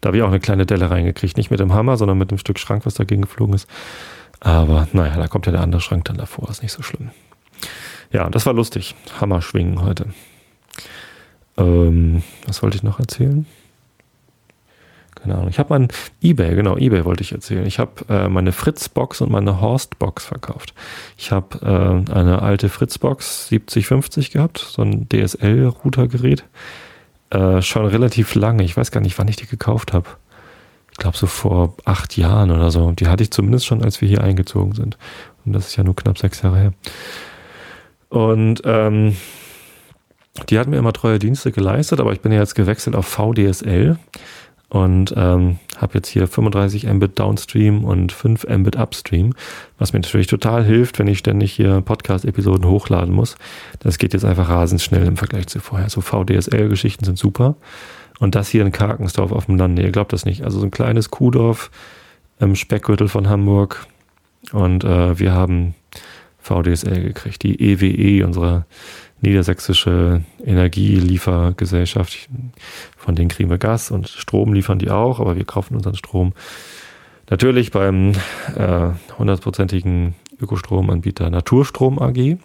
da 0.00 0.06
habe 0.06 0.16
ich 0.16 0.22
auch 0.22 0.28
eine 0.28 0.40
kleine 0.40 0.64
Delle 0.64 0.90
reingekriegt. 0.90 1.36
Nicht 1.36 1.50
mit 1.50 1.60
dem 1.60 1.74
Hammer, 1.74 1.96
sondern 1.96 2.18
mit 2.18 2.30
dem 2.30 2.38
Stück 2.38 2.58
Schrank, 2.58 2.86
was 2.86 2.94
dagegen 2.94 3.22
geflogen 3.22 3.54
ist. 3.54 3.68
Aber 4.40 4.88
naja, 4.92 5.16
da 5.16 5.26
kommt 5.26 5.46
ja 5.46 5.52
der 5.52 5.60
andere 5.62 5.80
Schrank 5.80 6.04
dann 6.04 6.16
davor, 6.16 6.48
ist 6.48 6.62
nicht 6.62 6.72
so 6.72 6.82
schlimm. 6.82 7.10
Ja, 8.12 8.30
das 8.30 8.46
war 8.46 8.54
lustig. 8.54 8.94
Hammer 9.20 9.42
schwingen 9.42 9.82
heute. 9.82 10.06
Ähm, 11.56 12.22
was 12.46 12.62
wollte 12.62 12.76
ich 12.76 12.82
noch 12.82 13.00
erzählen? 13.00 13.46
Keine 15.28 15.40
Ahnung. 15.40 15.50
Ich 15.50 15.58
habe 15.58 15.74
mein 15.74 15.88
eBay, 16.22 16.54
genau, 16.54 16.78
eBay 16.78 17.04
wollte 17.04 17.22
ich 17.22 17.32
erzählen. 17.32 17.66
Ich 17.66 17.78
habe 17.78 17.92
äh, 18.08 18.28
meine 18.30 18.52
Fritz-Box 18.52 19.20
und 19.20 19.30
meine 19.30 19.60
Horst-Box 19.60 20.24
verkauft. 20.24 20.72
Ich 21.18 21.32
habe 21.32 21.58
äh, 21.60 22.12
eine 22.12 22.40
alte 22.40 22.70
Fritz-Box 22.70 23.48
7050 23.48 24.30
gehabt, 24.30 24.56
so 24.56 24.80
ein 24.80 25.06
DSL-Routergerät. 25.06 26.44
Äh, 27.28 27.60
schon 27.60 27.84
relativ 27.84 28.34
lange. 28.36 28.62
Ich 28.64 28.74
weiß 28.74 28.90
gar 28.90 29.02
nicht, 29.02 29.18
wann 29.18 29.28
ich 29.28 29.36
die 29.36 29.46
gekauft 29.46 29.92
habe. 29.92 30.08
Ich 30.92 30.96
glaube 30.96 31.18
so 31.18 31.26
vor 31.26 31.74
acht 31.84 32.16
Jahren 32.16 32.50
oder 32.50 32.70
so. 32.70 32.92
Die 32.92 33.08
hatte 33.08 33.22
ich 33.22 33.30
zumindest 33.30 33.66
schon, 33.66 33.84
als 33.84 34.00
wir 34.00 34.08
hier 34.08 34.24
eingezogen 34.24 34.72
sind. 34.72 34.96
Und 35.44 35.52
das 35.52 35.66
ist 35.66 35.76
ja 35.76 35.84
nur 35.84 35.94
knapp 35.94 36.16
sechs 36.16 36.40
Jahre 36.40 36.58
her. 36.58 36.72
Und 38.08 38.62
ähm, 38.64 39.14
die 40.48 40.58
hat 40.58 40.68
mir 40.68 40.78
immer 40.78 40.94
treue 40.94 41.18
Dienste 41.18 41.52
geleistet, 41.52 42.00
aber 42.00 42.12
ich 42.12 42.22
bin 42.22 42.32
ja 42.32 42.38
jetzt 42.38 42.54
gewechselt 42.54 42.96
auf 42.96 43.06
VDSL 43.06 43.98
und 44.70 45.14
ähm, 45.16 45.58
habe 45.78 45.94
jetzt 45.94 46.08
hier 46.08 46.26
35 46.26 46.86
Mbit 46.86 47.18
Downstream 47.18 47.84
und 47.84 48.12
5 48.12 48.46
Mbit 48.48 48.76
Upstream, 48.76 49.34
was 49.78 49.92
mir 49.92 50.00
natürlich 50.00 50.26
total 50.26 50.64
hilft, 50.64 50.98
wenn 50.98 51.08
ich 51.08 51.18
ständig 51.18 51.52
hier 51.52 51.80
Podcast-Episoden 51.80 52.66
hochladen 52.68 53.14
muss. 53.14 53.36
Das 53.80 53.98
geht 53.98 54.12
jetzt 54.12 54.24
einfach 54.24 54.48
rasend 54.48 54.82
schnell 54.82 55.06
im 55.06 55.16
Vergleich 55.16 55.46
zu 55.46 55.60
vorher. 55.60 55.88
So 55.88 56.00
VDSL-Geschichten 56.00 57.04
sind 57.04 57.18
super. 57.18 57.56
Und 58.18 58.34
das 58.34 58.48
hier 58.48 58.62
in 58.62 58.72
Karkensdorf 58.72 59.32
auf 59.32 59.46
dem 59.46 59.56
Lande, 59.56 59.82
ihr 59.82 59.92
glaubt 59.92 60.12
das 60.12 60.24
nicht. 60.24 60.42
Also 60.42 60.58
so 60.58 60.66
ein 60.66 60.70
kleines 60.70 61.10
Kuhdorf 61.10 61.70
im 62.38 62.54
Speckgürtel 62.54 63.08
von 63.08 63.28
Hamburg. 63.28 63.86
Und 64.52 64.84
äh, 64.84 65.18
wir 65.18 65.32
haben 65.32 65.74
VDSL 66.40 67.02
gekriegt. 67.02 67.42
Die 67.42 67.60
EWE, 67.60 67.86
e, 67.86 68.22
unsere 68.22 68.66
niedersächsische 69.20 70.22
Energieliefergesellschaft. 70.44 72.28
Von 72.96 73.14
denen 73.14 73.28
kriegen 73.28 73.50
wir 73.50 73.58
Gas 73.58 73.90
und 73.90 74.08
Strom 74.08 74.52
liefern 74.52 74.78
die 74.78 74.90
auch, 74.90 75.20
aber 75.20 75.36
wir 75.36 75.44
kaufen 75.44 75.76
unseren 75.76 75.96
Strom 75.96 76.32
natürlich 77.30 77.70
beim 77.70 78.12
hundertprozentigen 79.18 80.08
äh, 80.08 80.44
Ökostromanbieter 80.44 81.30
Naturstrom 81.30 81.98
AG. 81.98 82.38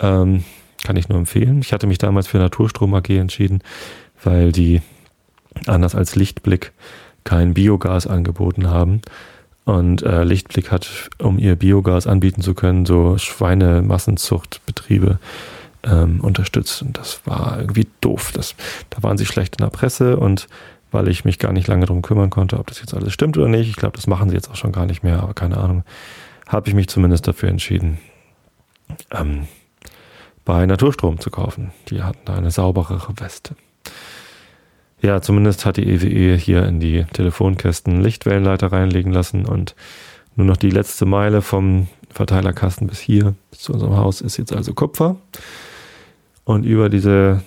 Ähm, 0.00 0.44
kann 0.84 0.96
ich 0.96 1.08
nur 1.08 1.18
empfehlen. 1.18 1.60
Ich 1.60 1.72
hatte 1.72 1.86
mich 1.86 1.98
damals 1.98 2.26
für 2.26 2.38
Naturstrom 2.38 2.94
AG 2.94 3.08
entschieden, 3.10 3.60
weil 4.22 4.52
die 4.52 4.82
anders 5.66 5.94
als 5.94 6.16
Lichtblick 6.16 6.72
kein 7.24 7.54
Biogas 7.54 8.06
angeboten 8.06 8.68
haben. 8.68 9.00
Und 9.64 10.02
äh, 10.02 10.24
Lichtblick 10.24 10.70
hat, 10.70 11.08
um 11.18 11.38
ihr 11.38 11.56
Biogas 11.56 12.06
anbieten 12.06 12.42
zu 12.42 12.54
können, 12.54 12.84
so 12.84 13.16
Schweinemassenzuchtbetriebe 13.16 15.18
ähm, 15.84 16.20
unterstützt. 16.20 16.82
Und 16.82 16.98
das 16.98 17.26
war 17.26 17.60
irgendwie 17.60 17.86
doof. 18.00 18.32
Das, 18.32 18.54
da 18.90 19.02
waren 19.02 19.16
sie 19.16 19.26
schlecht 19.26 19.56
in 19.56 19.64
der 19.64 19.70
Presse 19.70 20.18
und 20.18 20.48
weil 20.90 21.08
ich 21.08 21.24
mich 21.24 21.38
gar 21.38 21.52
nicht 21.52 21.66
lange 21.66 21.86
darum 21.86 22.02
kümmern 22.02 22.30
konnte, 22.30 22.58
ob 22.58 22.68
das 22.68 22.80
jetzt 22.80 22.94
alles 22.94 23.12
stimmt 23.12 23.36
oder 23.36 23.48
nicht. 23.48 23.68
Ich 23.68 23.76
glaube, 23.76 23.96
das 23.96 24.06
machen 24.06 24.28
sie 24.28 24.36
jetzt 24.36 24.50
auch 24.50 24.56
schon 24.56 24.70
gar 24.70 24.86
nicht 24.86 25.02
mehr, 25.02 25.22
aber 25.22 25.34
keine 25.34 25.56
Ahnung. 25.56 25.82
Habe 26.46 26.68
ich 26.68 26.74
mich 26.74 26.88
zumindest 26.88 27.26
dafür 27.26 27.48
entschieden, 27.48 27.98
ähm, 29.10 29.48
bei 30.44 30.64
Naturstrom 30.66 31.18
zu 31.18 31.30
kaufen. 31.30 31.72
Die 31.88 32.02
hatten 32.02 32.20
da 32.26 32.36
eine 32.36 32.50
sauberere 32.50 33.18
Weste. 33.18 33.56
Ja, 35.04 35.20
zumindest 35.20 35.66
hat 35.66 35.76
die 35.76 35.86
EWE 35.86 36.34
e 36.34 36.38
hier 36.38 36.64
in 36.64 36.80
die 36.80 37.04
Telefonkästen 37.12 38.00
Lichtwellenleiter 38.00 38.72
reinlegen 38.72 39.12
lassen 39.12 39.44
und 39.44 39.74
nur 40.34 40.46
noch 40.46 40.56
die 40.56 40.70
letzte 40.70 41.04
Meile 41.04 41.42
vom 41.42 41.88
Verteilerkasten 42.08 42.86
bis 42.86 43.00
hier, 43.00 43.34
bis 43.50 43.60
zu 43.60 43.74
unserem 43.74 43.98
Haus, 43.98 44.22
ist 44.22 44.38
jetzt 44.38 44.54
also 44.54 44.72
Kupfer. 44.72 45.16
Und 46.44 46.64
über 46.64 46.88
diese 46.88 47.42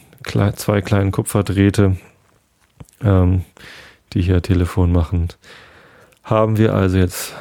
zwei 0.55 0.81
kleinen 0.81 1.11
Kupferdrähte, 1.11 1.97
ähm, 3.03 3.41
die 4.13 4.21
hier 4.21 4.43
Telefon 4.43 4.91
machen, 4.91 5.29
haben 6.21 6.59
wir 6.59 6.75
also 6.75 6.97
jetzt 6.99 7.33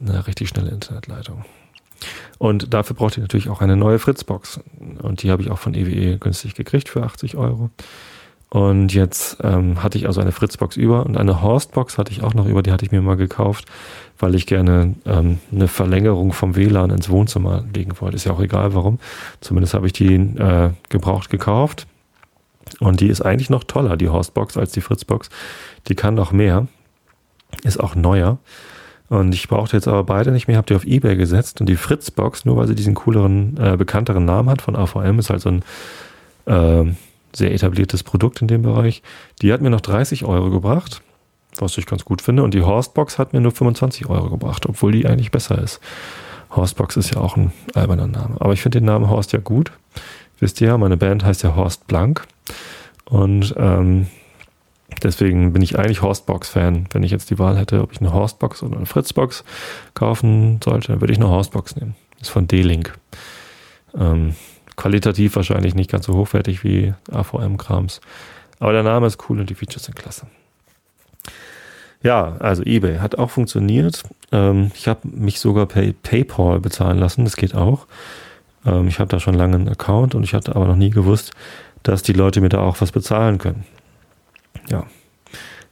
eine 0.00 0.24
richtig 0.28 0.50
schnelle 0.50 0.70
Internetleitung. 0.70 1.44
Und 2.38 2.72
dafür 2.72 2.94
braucht 2.94 3.16
ihr 3.16 3.22
natürlich 3.22 3.48
auch 3.48 3.60
eine 3.60 3.76
neue 3.76 3.98
Fritzbox. 3.98 4.60
Und 5.02 5.24
die 5.24 5.32
habe 5.32 5.42
ich 5.42 5.50
auch 5.50 5.58
von 5.58 5.74
EWE 5.74 6.12
e 6.12 6.16
günstig 6.16 6.54
gekriegt 6.54 6.88
für 6.88 7.02
80 7.02 7.36
Euro. 7.36 7.70
Und 8.54 8.94
jetzt 8.94 9.38
ähm, 9.42 9.82
hatte 9.82 9.98
ich 9.98 10.06
also 10.06 10.20
eine 10.20 10.30
Fritzbox 10.30 10.76
über 10.76 11.04
und 11.06 11.16
eine 11.16 11.42
Horstbox 11.42 11.98
hatte 11.98 12.12
ich 12.12 12.22
auch 12.22 12.34
noch 12.34 12.46
über, 12.46 12.62
die 12.62 12.70
hatte 12.70 12.84
ich 12.84 12.92
mir 12.92 13.02
mal 13.02 13.16
gekauft, 13.16 13.64
weil 14.16 14.36
ich 14.36 14.46
gerne 14.46 14.94
ähm, 15.06 15.40
eine 15.50 15.66
Verlängerung 15.66 16.32
vom 16.32 16.54
WLAN 16.54 16.90
ins 16.90 17.10
Wohnzimmer 17.10 17.64
legen 17.74 17.94
wollte. 17.98 18.14
Ist 18.14 18.26
ja 18.26 18.32
auch 18.32 18.40
egal 18.40 18.72
warum. 18.72 19.00
Zumindest 19.40 19.74
habe 19.74 19.88
ich 19.88 19.92
die 19.92 20.14
äh, 20.14 20.70
gebraucht 20.88 21.30
gekauft. 21.30 21.88
Und 22.78 23.00
die 23.00 23.08
ist 23.08 23.22
eigentlich 23.22 23.50
noch 23.50 23.64
toller, 23.64 23.96
die 23.96 24.08
Horstbox, 24.08 24.56
als 24.56 24.70
die 24.70 24.82
Fritzbox. 24.82 25.30
Die 25.88 25.96
kann 25.96 26.14
noch 26.14 26.30
mehr. 26.30 26.68
Ist 27.64 27.80
auch 27.80 27.96
neuer. 27.96 28.38
Und 29.08 29.34
ich 29.34 29.48
brauchte 29.48 29.76
jetzt 29.76 29.88
aber 29.88 30.04
beide 30.04 30.30
nicht 30.30 30.46
mehr, 30.46 30.58
habe 30.58 30.68
die 30.68 30.76
auf 30.76 30.86
Ebay 30.86 31.16
gesetzt. 31.16 31.60
Und 31.60 31.68
die 31.68 31.74
Fritzbox, 31.74 32.44
nur 32.44 32.56
weil 32.56 32.68
sie 32.68 32.76
diesen 32.76 32.94
cooleren, 32.94 33.56
äh, 33.56 33.76
bekannteren 33.76 34.24
Namen 34.24 34.48
hat 34.48 34.62
von 34.62 34.76
AVM, 34.76 35.18
ist 35.18 35.30
halt 35.30 35.40
so 35.40 35.50
ein 35.50 35.64
äh, 36.46 36.94
sehr 37.36 37.52
etabliertes 37.52 38.02
Produkt 38.02 38.42
in 38.42 38.48
dem 38.48 38.62
Bereich. 38.62 39.02
Die 39.42 39.52
hat 39.52 39.60
mir 39.60 39.70
noch 39.70 39.80
30 39.80 40.24
Euro 40.24 40.50
gebracht, 40.50 41.02
was 41.58 41.76
ich 41.78 41.86
ganz 41.86 42.04
gut 42.04 42.22
finde. 42.22 42.42
Und 42.42 42.54
die 42.54 42.62
Horstbox 42.62 43.18
hat 43.18 43.32
mir 43.32 43.40
nur 43.40 43.52
25 43.52 44.08
Euro 44.08 44.30
gebracht, 44.30 44.66
obwohl 44.66 44.92
die 44.92 45.06
eigentlich 45.06 45.30
besser 45.30 45.58
ist. 45.58 45.80
Horstbox 46.54 46.96
ist 46.96 47.14
ja 47.14 47.20
auch 47.20 47.36
ein 47.36 47.52
alberner 47.74 48.06
Name. 48.06 48.36
Aber 48.40 48.52
ich 48.52 48.62
finde 48.62 48.80
den 48.80 48.86
Namen 48.86 49.10
Horst 49.10 49.32
ja 49.32 49.40
gut. 49.40 49.72
Wisst 50.38 50.60
ihr 50.60 50.68
ja, 50.68 50.78
meine 50.78 50.96
Band 50.96 51.24
heißt 51.24 51.42
ja 51.42 51.56
Horst 51.56 51.86
Blank. 51.86 52.26
Und 53.04 53.54
ähm, 53.56 54.06
deswegen 55.02 55.52
bin 55.52 55.62
ich 55.62 55.78
eigentlich 55.78 56.02
Horstbox-Fan. 56.02 56.86
Wenn 56.90 57.02
ich 57.02 57.10
jetzt 57.10 57.30
die 57.30 57.38
Wahl 57.38 57.58
hätte, 57.58 57.82
ob 57.82 57.92
ich 57.92 58.00
eine 58.00 58.12
Horstbox 58.12 58.62
oder 58.62 58.76
eine 58.76 58.86
Fritzbox 58.86 59.44
kaufen 59.94 60.60
sollte, 60.62 60.88
dann 60.88 61.00
würde 61.00 61.12
ich 61.12 61.18
eine 61.18 61.28
Horstbox 61.28 61.76
nehmen. 61.76 61.96
Das 62.18 62.28
ist 62.28 62.32
von 62.32 62.46
D-Link. 62.46 62.96
Ähm, 63.96 64.34
qualitativ 64.76 65.36
wahrscheinlich 65.36 65.74
nicht 65.74 65.90
ganz 65.90 66.06
so 66.06 66.14
hochwertig 66.14 66.64
wie 66.64 66.94
AVM-Krams. 67.10 68.00
Aber 68.58 68.72
der 68.72 68.82
Name 68.82 69.06
ist 69.06 69.18
cool 69.28 69.40
und 69.40 69.50
die 69.50 69.54
Features 69.54 69.84
sind 69.84 69.96
klasse. 69.96 70.26
Ja, 72.02 72.36
also 72.38 72.62
eBay 72.62 72.98
hat 72.98 73.16
auch 73.16 73.30
funktioniert. 73.30 74.02
Ähm, 74.30 74.70
ich 74.74 74.88
habe 74.88 75.08
mich 75.08 75.40
sogar 75.40 75.66
per 75.66 75.90
PayPal 75.92 76.60
bezahlen 76.60 76.98
lassen, 76.98 77.24
das 77.24 77.36
geht 77.36 77.54
auch. 77.54 77.86
Ähm, 78.66 78.88
ich 78.88 78.98
habe 78.98 79.08
da 79.08 79.18
schon 79.18 79.34
lange 79.34 79.56
einen 79.56 79.68
Account 79.68 80.14
und 80.14 80.22
ich 80.22 80.34
hatte 80.34 80.54
aber 80.54 80.66
noch 80.66 80.76
nie 80.76 80.90
gewusst, 80.90 81.32
dass 81.82 82.02
die 82.02 82.12
Leute 82.12 82.40
mir 82.40 82.50
da 82.50 82.60
auch 82.60 82.80
was 82.80 82.92
bezahlen 82.92 83.38
können. 83.38 83.64
Ja, 84.68 84.84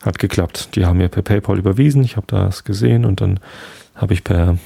hat 0.03 0.19
geklappt. 0.19 0.75
Die 0.75 0.87
haben 0.87 0.99
mir 0.99 1.09
per 1.09 1.23
PayPal 1.23 1.59
überwiesen, 1.59 2.03
ich 2.03 2.17
habe 2.17 2.27
das 2.29 2.65
gesehen 2.65 3.05
und 3.05 3.21
dann 3.21 3.39
habe 3.95 4.15
ich 4.15 4.25
per 4.25 4.57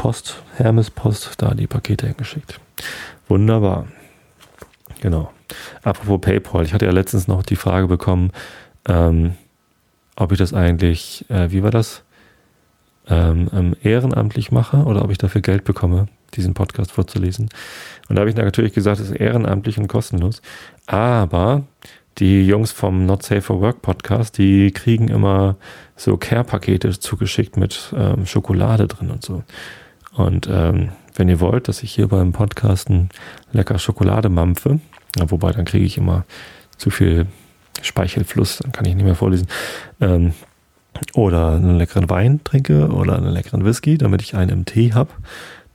Post, 0.00 0.42
Hermes 0.56 0.88
Post, 0.88 1.34
da 1.42 1.52
die 1.52 1.66
Pakete 1.66 2.06
hingeschickt. 2.06 2.58
Wunderbar. 3.28 3.86
Genau. 5.02 5.30
Apropos 5.82 6.22
PayPal, 6.22 6.64
ich 6.64 6.72
hatte 6.72 6.86
ja 6.86 6.90
letztens 6.90 7.28
noch 7.28 7.42
die 7.42 7.54
Frage 7.54 7.86
bekommen, 7.86 8.30
ähm, 8.88 9.34
ob 10.16 10.32
ich 10.32 10.38
das 10.38 10.54
eigentlich, 10.54 11.26
äh, 11.28 11.50
wie 11.50 11.62
war 11.62 11.70
das, 11.70 12.02
ähm, 13.08 13.50
ähm, 13.52 13.76
ehrenamtlich 13.82 14.50
mache 14.50 14.78
oder 14.84 15.04
ob 15.04 15.10
ich 15.10 15.18
dafür 15.18 15.42
Geld 15.42 15.64
bekomme, 15.64 16.06
diesen 16.32 16.54
Podcast 16.54 16.92
vorzulesen. 16.92 17.50
Und 18.08 18.16
da 18.16 18.20
habe 18.20 18.30
ich 18.30 18.36
natürlich 18.36 18.72
gesagt, 18.72 19.00
es 19.00 19.10
ist 19.10 19.16
ehrenamtlich 19.16 19.76
und 19.76 19.88
kostenlos. 19.88 20.40
Aber 20.86 21.64
die 22.16 22.46
Jungs 22.46 22.72
vom 22.72 23.04
Not 23.04 23.22
Safe 23.22 23.42
for 23.42 23.60
Work 23.60 23.82
Podcast, 23.82 24.38
die 24.38 24.70
kriegen 24.70 25.08
immer 25.08 25.56
so 25.94 26.16
Care-Pakete 26.16 26.98
zugeschickt 26.98 27.58
mit 27.58 27.92
ähm, 27.94 28.24
Schokolade 28.24 28.86
drin 28.86 29.10
und 29.10 29.22
so. 29.22 29.44
Und 30.12 30.48
ähm, 30.50 30.90
wenn 31.14 31.28
ihr 31.28 31.40
wollt, 31.40 31.68
dass 31.68 31.82
ich 31.82 31.92
hier 31.92 32.08
beim 32.08 32.32
Podcasten 32.32 33.10
lecker 33.52 33.78
Schokolade 33.78 34.28
mampfe, 34.28 34.80
ja, 35.16 35.30
wobei 35.30 35.52
dann 35.52 35.64
kriege 35.64 35.84
ich 35.84 35.98
immer 35.98 36.24
zu 36.76 36.90
viel 36.90 37.26
Speichelfluss, 37.82 38.58
dann 38.58 38.72
kann 38.72 38.84
ich 38.86 38.94
nicht 38.94 39.04
mehr 39.04 39.14
vorlesen, 39.14 39.48
ähm, 40.00 40.32
oder 41.14 41.52
einen 41.52 41.76
leckeren 41.76 42.10
Wein 42.10 42.40
trinke 42.44 42.88
oder 42.88 43.16
einen 43.16 43.30
leckeren 43.30 43.64
Whisky, 43.64 43.96
damit 43.96 44.22
ich 44.22 44.34
einen 44.34 44.50
im 44.50 44.64
Tee 44.64 44.92
habe, 44.92 45.10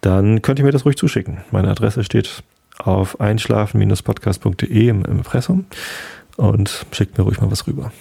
dann 0.01 0.41
könnt 0.41 0.59
ihr 0.59 0.65
mir 0.65 0.71
das 0.71 0.85
ruhig 0.85 0.97
zuschicken. 0.97 1.39
Meine 1.51 1.69
Adresse 1.69 2.03
steht 2.03 2.43
auf 2.77 3.19
einschlafen-podcast.de 3.19 4.87
im 4.87 5.05
Impressum 5.05 5.65
und 6.37 6.85
schickt 6.91 7.17
mir 7.17 7.23
ruhig 7.23 7.39
mal 7.39 7.49
was 7.49 7.65
rüber. 7.67 7.91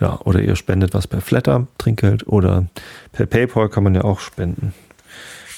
Ja, 0.00 0.20
oder 0.24 0.40
ihr 0.40 0.56
spendet 0.56 0.92
was 0.94 1.06
per 1.06 1.20
Flatter, 1.20 1.66
Trinkgeld 1.78 2.26
oder 2.26 2.66
per 3.12 3.26
PayPal 3.26 3.68
kann 3.68 3.84
man 3.84 3.94
ja 3.94 4.02
auch 4.02 4.20
spenden. 4.20 4.74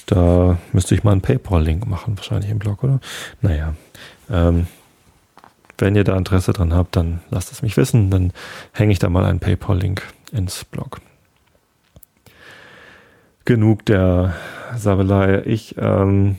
Da 0.07 0.59
müsste 0.73 0.95
ich 0.95 1.02
mal 1.02 1.12
einen 1.12 1.21
PayPal-Link 1.21 1.87
machen, 1.87 2.16
wahrscheinlich 2.16 2.50
im 2.50 2.59
Blog, 2.59 2.85
oder? 2.85 3.00
Naja. 3.40 3.75
Ähm, 4.31 4.66
wenn 5.78 5.97
ihr 5.97 6.05
da 6.05 6.16
Interesse 6.16 6.52
dran 6.52 6.73
habt, 6.73 6.97
dann 6.97 7.21
lasst 7.31 7.52
es 7.52 7.62
mich 7.62 7.76
wissen. 7.76 8.11
Dann 8.11 8.33
hänge 8.73 8.93
ich 8.93 8.99
da 8.99 9.09
mal 9.09 9.25
einen 9.25 9.40
PayPal-Link 9.40 10.02
ins 10.33 10.64
Blog. 10.64 11.00
Genug 13.45 13.85
der 13.87 14.35
Sabelei. 14.76 15.43
Ich 15.45 15.76
ähm, 15.78 16.38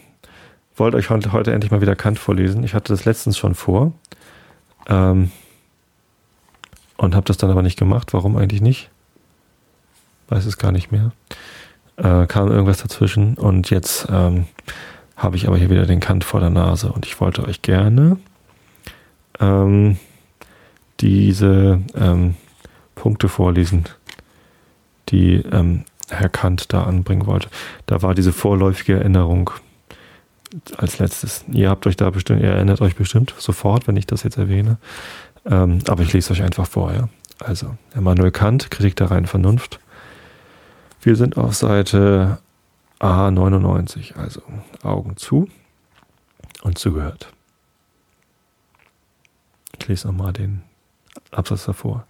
wollte 0.75 0.98
euch 0.98 1.10
heute, 1.10 1.54
endlich 1.54 1.72
mal 1.72 1.82
wieder 1.82 1.96
Kant 1.96 2.20
vorlesen. 2.20 2.63
Ich 2.63 2.74
hatte 2.74 2.94
das 2.94 3.06
letztens 3.06 3.38
schon 3.38 3.56
vor. 3.56 3.92
Ähm, 4.88 5.32
und 6.98 7.16
habe 7.16 7.25
das 7.25 7.38
dann 7.38 7.50
aber 7.51 7.62
nicht 7.62 7.80
gemacht. 7.80 8.13
Warum 8.13 8.36
eigentlich 8.38 8.62
nicht? 8.62 8.89
Weiß 10.27 10.46
es 10.46 10.58
gar 10.58 10.72
nicht 10.72 10.92
mehr 10.92 11.12
äh, 11.98 12.27
kam 12.27 12.50
irgendwas 12.50 12.77
dazwischen 12.77 13.36
und 13.36 13.70
jetzt 13.70 14.08
ähm, 14.10 14.46
habe 15.16 15.36
ich 15.36 15.48
aber 15.48 15.58
hier 15.58 15.70
wieder 15.70 15.86
den 15.86 16.00
Kant 16.00 16.24
vor 16.24 16.39
der 16.39 16.51
Nase 16.51 16.92
und 16.92 17.06
ich 17.06 17.20
wollte 17.20 17.44
euch 17.44 17.62
gerne 17.62 18.18
ähm, 19.39 19.98
diese 21.00 21.82
ähm, 21.96 22.36
Punkte 22.96 23.30
vorlesen, 23.30 23.86
die 25.10 25.36
ähm, 25.51 25.84
Herr 26.10 26.30
Kant 26.30 26.72
da 26.72 26.84
anbringen 26.84 27.25
wollte. 27.25 27.50
Da 27.86 28.01
war 28.01 28.16
diese 28.16 28.32
vorläufige 28.32 28.94
Erinnerung 28.94 29.50
als 30.77 31.00
letztes. 31.00 31.44
Ihr 31.51 31.70
habt 31.70 31.86
euch 31.88 31.98
da 31.98 32.10
bestimmt, 32.10 32.42
ihr 32.42 32.51
erinnert 32.51 32.82
euch 32.82 32.96
bestimmt 32.96 33.34
sofort, 33.38 33.88
wenn 33.88 33.98
ich 33.98 34.06
das 34.06 34.24
jetzt 34.24 34.38
erwähne. 34.38 34.77
Ähm, 35.50 35.80
aber 35.88 36.04
ich 36.04 36.13
lese 36.13 36.34
euch 36.34 36.44
einfach 36.44 36.68
vorher. 36.68 37.10
Also, 37.39 37.77
Immanuel 37.96 38.32
Kant, 38.32 38.72
Kritik 38.72 38.96
der 38.96 39.12
reinen 39.12 39.27
Vernunft. 39.27 39.80
Wir 41.01 41.16
sind 41.16 41.38
auf 41.38 41.56
Seite 41.56 42.39
A99, 43.00 44.18
also 44.18 44.42
Augen 44.84 45.18
zu 45.18 45.48
und 46.63 46.77
zugehört. 46.77 47.32
Ich 49.80 49.88
lese 49.88 50.08
nochmal 50.08 50.34
den 50.34 50.63
Absatz 51.32 51.66
davor. 51.66 52.06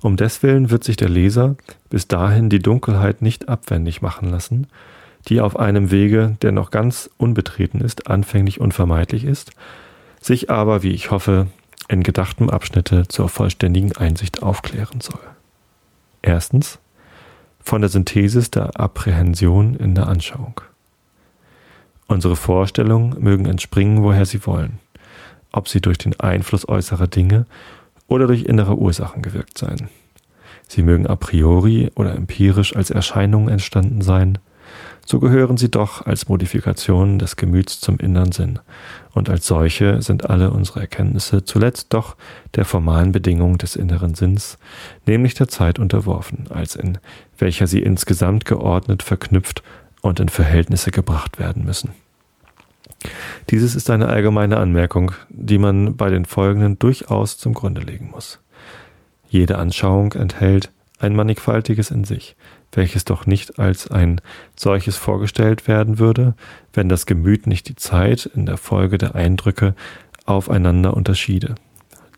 Um 0.00 0.16
deswillen 0.16 0.70
wird 0.70 0.84
sich 0.84 0.96
der 0.96 1.08
Leser 1.08 1.56
bis 1.88 2.08
dahin 2.08 2.48
die 2.48 2.60
Dunkelheit 2.60 3.22
nicht 3.22 3.48
abwendig 3.48 4.00
machen 4.02 4.30
lassen, 4.30 4.68
die 5.28 5.40
auf 5.40 5.58
einem 5.58 5.90
Wege, 5.90 6.36
der 6.42 6.52
noch 6.52 6.70
ganz 6.70 7.10
unbetreten 7.16 7.80
ist, 7.80 8.08
anfänglich 8.08 8.60
unvermeidlich 8.60 9.24
ist, 9.24 9.52
sich 10.20 10.50
aber, 10.50 10.82
wie 10.82 10.92
ich 10.92 11.10
hoffe, 11.10 11.48
in 11.90 12.02
gedachtem 12.04 12.48
Abschnitte 12.50 13.08
zur 13.08 13.28
vollständigen 13.28 13.96
Einsicht 13.96 14.42
aufklären 14.42 15.00
soll. 15.00 15.20
Erstens 16.22 16.78
von 17.58 17.80
der 17.80 17.90
Synthesis 17.90 18.50
der 18.50 18.78
Apprehension 18.78 19.74
in 19.74 19.94
der 19.94 20.06
Anschauung. 20.06 20.60
Unsere 22.06 22.36
Vorstellungen 22.36 23.20
mögen 23.20 23.46
entspringen, 23.46 24.02
woher 24.02 24.24
sie 24.24 24.46
wollen, 24.46 24.78
ob 25.52 25.68
sie 25.68 25.80
durch 25.80 25.98
den 25.98 26.18
Einfluss 26.20 26.68
äußerer 26.68 27.08
Dinge 27.08 27.46
oder 28.06 28.26
durch 28.26 28.44
innere 28.44 28.76
Ursachen 28.76 29.22
gewirkt 29.22 29.58
sein. 29.58 29.88
Sie 30.68 30.82
mögen 30.82 31.08
a 31.08 31.16
priori 31.16 31.90
oder 31.96 32.14
empirisch 32.14 32.74
als 32.76 32.90
Erscheinungen 32.90 33.48
entstanden 33.48 34.00
sein, 34.00 34.38
so 35.10 35.18
gehören 35.18 35.56
sie 35.56 35.72
doch 35.72 36.06
als 36.06 36.28
Modifikationen 36.28 37.18
des 37.18 37.34
Gemüts 37.34 37.80
zum 37.80 37.98
inneren 37.98 38.30
Sinn, 38.30 38.60
und 39.12 39.28
als 39.28 39.44
solche 39.44 40.02
sind 40.02 40.30
alle 40.30 40.52
unsere 40.52 40.78
Erkenntnisse 40.78 41.44
zuletzt 41.44 41.92
doch 41.92 42.14
der 42.54 42.64
formalen 42.64 43.10
Bedingung 43.10 43.58
des 43.58 43.74
inneren 43.74 44.14
Sinns, 44.14 44.56
nämlich 45.06 45.34
der 45.34 45.48
Zeit 45.48 45.80
unterworfen, 45.80 46.46
als 46.48 46.76
in 46.76 46.98
welcher 47.38 47.66
sie 47.66 47.80
insgesamt 47.80 48.44
geordnet, 48.44 49.02
verknüpft 49.02 49.64
und 50.00 50.20
in 50.20 50.28
Verhältnisse 50.28 50.92
gebracht 50.92 51.40
werden 51.40 51.64
müssen. 51.64 51.90
Dieses 53.50 53.74
ist 53.74 53.90
eine 53.90 54.06
allgemeine 54.06 54.58
Anmerkung, 54.58 55.10
die 55.28 55.58
man 55.58 55.96
bei 55.96 56.10
den 56.10 56.24
folgenden 56.24 56.78
durchaus 56.78 57.36
zum 57.36 57.54
Grunde 57.54 57.80
legen 57.80 58.10
muss. 58.12 58.38
Jede 59.28 59.58
Anschauung 59.58 60.12
enthält 60.12 60.70
ein 61.00 61.16
mannigfaltiges 61.16 61.90
in 61.90 62.04
sich, 62.04 62.36
welches 62.72 63.04
doch 63.04 63.26
nicht 63.26 63.58
als 63.58 63.90
ein 63.90 64.20
solches 64.56 64.96
vorgestellt 64.96 65.66
werden 65.66 65.98
würde, 65.98 66.34
wenn 66.72 66.88
das 66.88 67.06
Gemüt 67.06 67.46
nicht 67.46 67.68
die 67.68 67.76
Zeit 67.76 68.26
in 68.26 68.46
der 68.46 68.56
Folge 68.56 68.98
der 68.98 69.14
Eindrücke 69.14 69.74
aufeinander 70.24 70.94
unterschiede. 70.94 71.54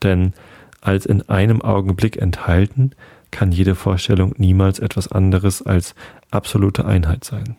Denn 0.02 0.34
als 0.80 1.06
in 1.06 1.28
einem 1.28 1.62
Augenblick 1.62 2.16
enthalten, 2.16 2.92
kann 3.30 3.52
jede 3.52 3.74
Vorstellung 3.74 4.34
niemals 4.36 4.78
etwas 4.78 5.10
anderes 5.10 5.62
als 5.62 5.94
absolute 6.30 6.84
Einheit 6.84 7.24
sein. 7.24 7.56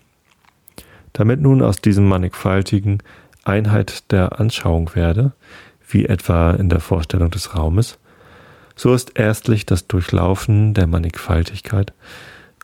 Damit 1.14 1.42
nun 1.42 1.62
aus 1.62 1.78
diesem 1.78 2.08
mannigfaltigen 2.08 3.00
Einheit 3.44 4.12
der 4.12 4.40
Anschauung 4.40 4.94
werde, 4.96 5.34
wie 5.88 6.06
etwa 6.06 6.52
in 6.52 6.70
der 6.70 6.80
Vorstellung 6.80 7.32
des 7.32 7.56
Raumes, 7.56 7.98
so 8.76 8.94
ist 8.94 9.18
erstlich 9.18 9.66
das 9.66 9.88
Durchlaufen 9.88 10.74
der 10.74 10.88
Mannigfaltigkeit 10.88 11.94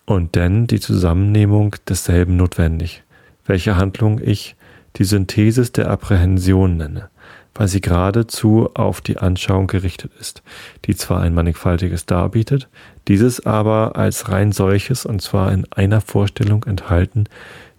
und 0.09 0.33
denn 0.33 0.65
die 0.65 0.79
Zusammennehmung 0.79 1.75
desselben 1.87 2.35
notwendig, 2.35 3.03
welche 3.45 3.75
Handlung 3.75 4.19
ich 4.19 4.55
die 4.95 5.03
Synthesis 5.03 5.71
der 5.71 5.91
Apprehension 5.91 6.77
nenne, 6.77 7.09
weil 7.53 7.67
sie 7.67 7.79
geradezu 7.79 8.71
auf 8.73 9.01
die 9.01 9.19
Anschauung 9.19 9.67
gerichtet 9.67 10.11
ist, 10.19 10.41
die 10.85 10.95
zwar 10.95 11.21
ein 11.21 11.35
mannigfaltiges 11.35 12.07
darbietet, 12.07 12.69
dieses 13.07 13.45
aber 13.45 13.97
als 13.97 14.29
rein 14.29 14.51
solches 14.51 15.05
und 15.05 15.21
zwar 15.21 15.51
in 15.51 15.71
einer 15.71 16.01
Vorstellung 16.01 16.63
enthalten, 16.63 17.25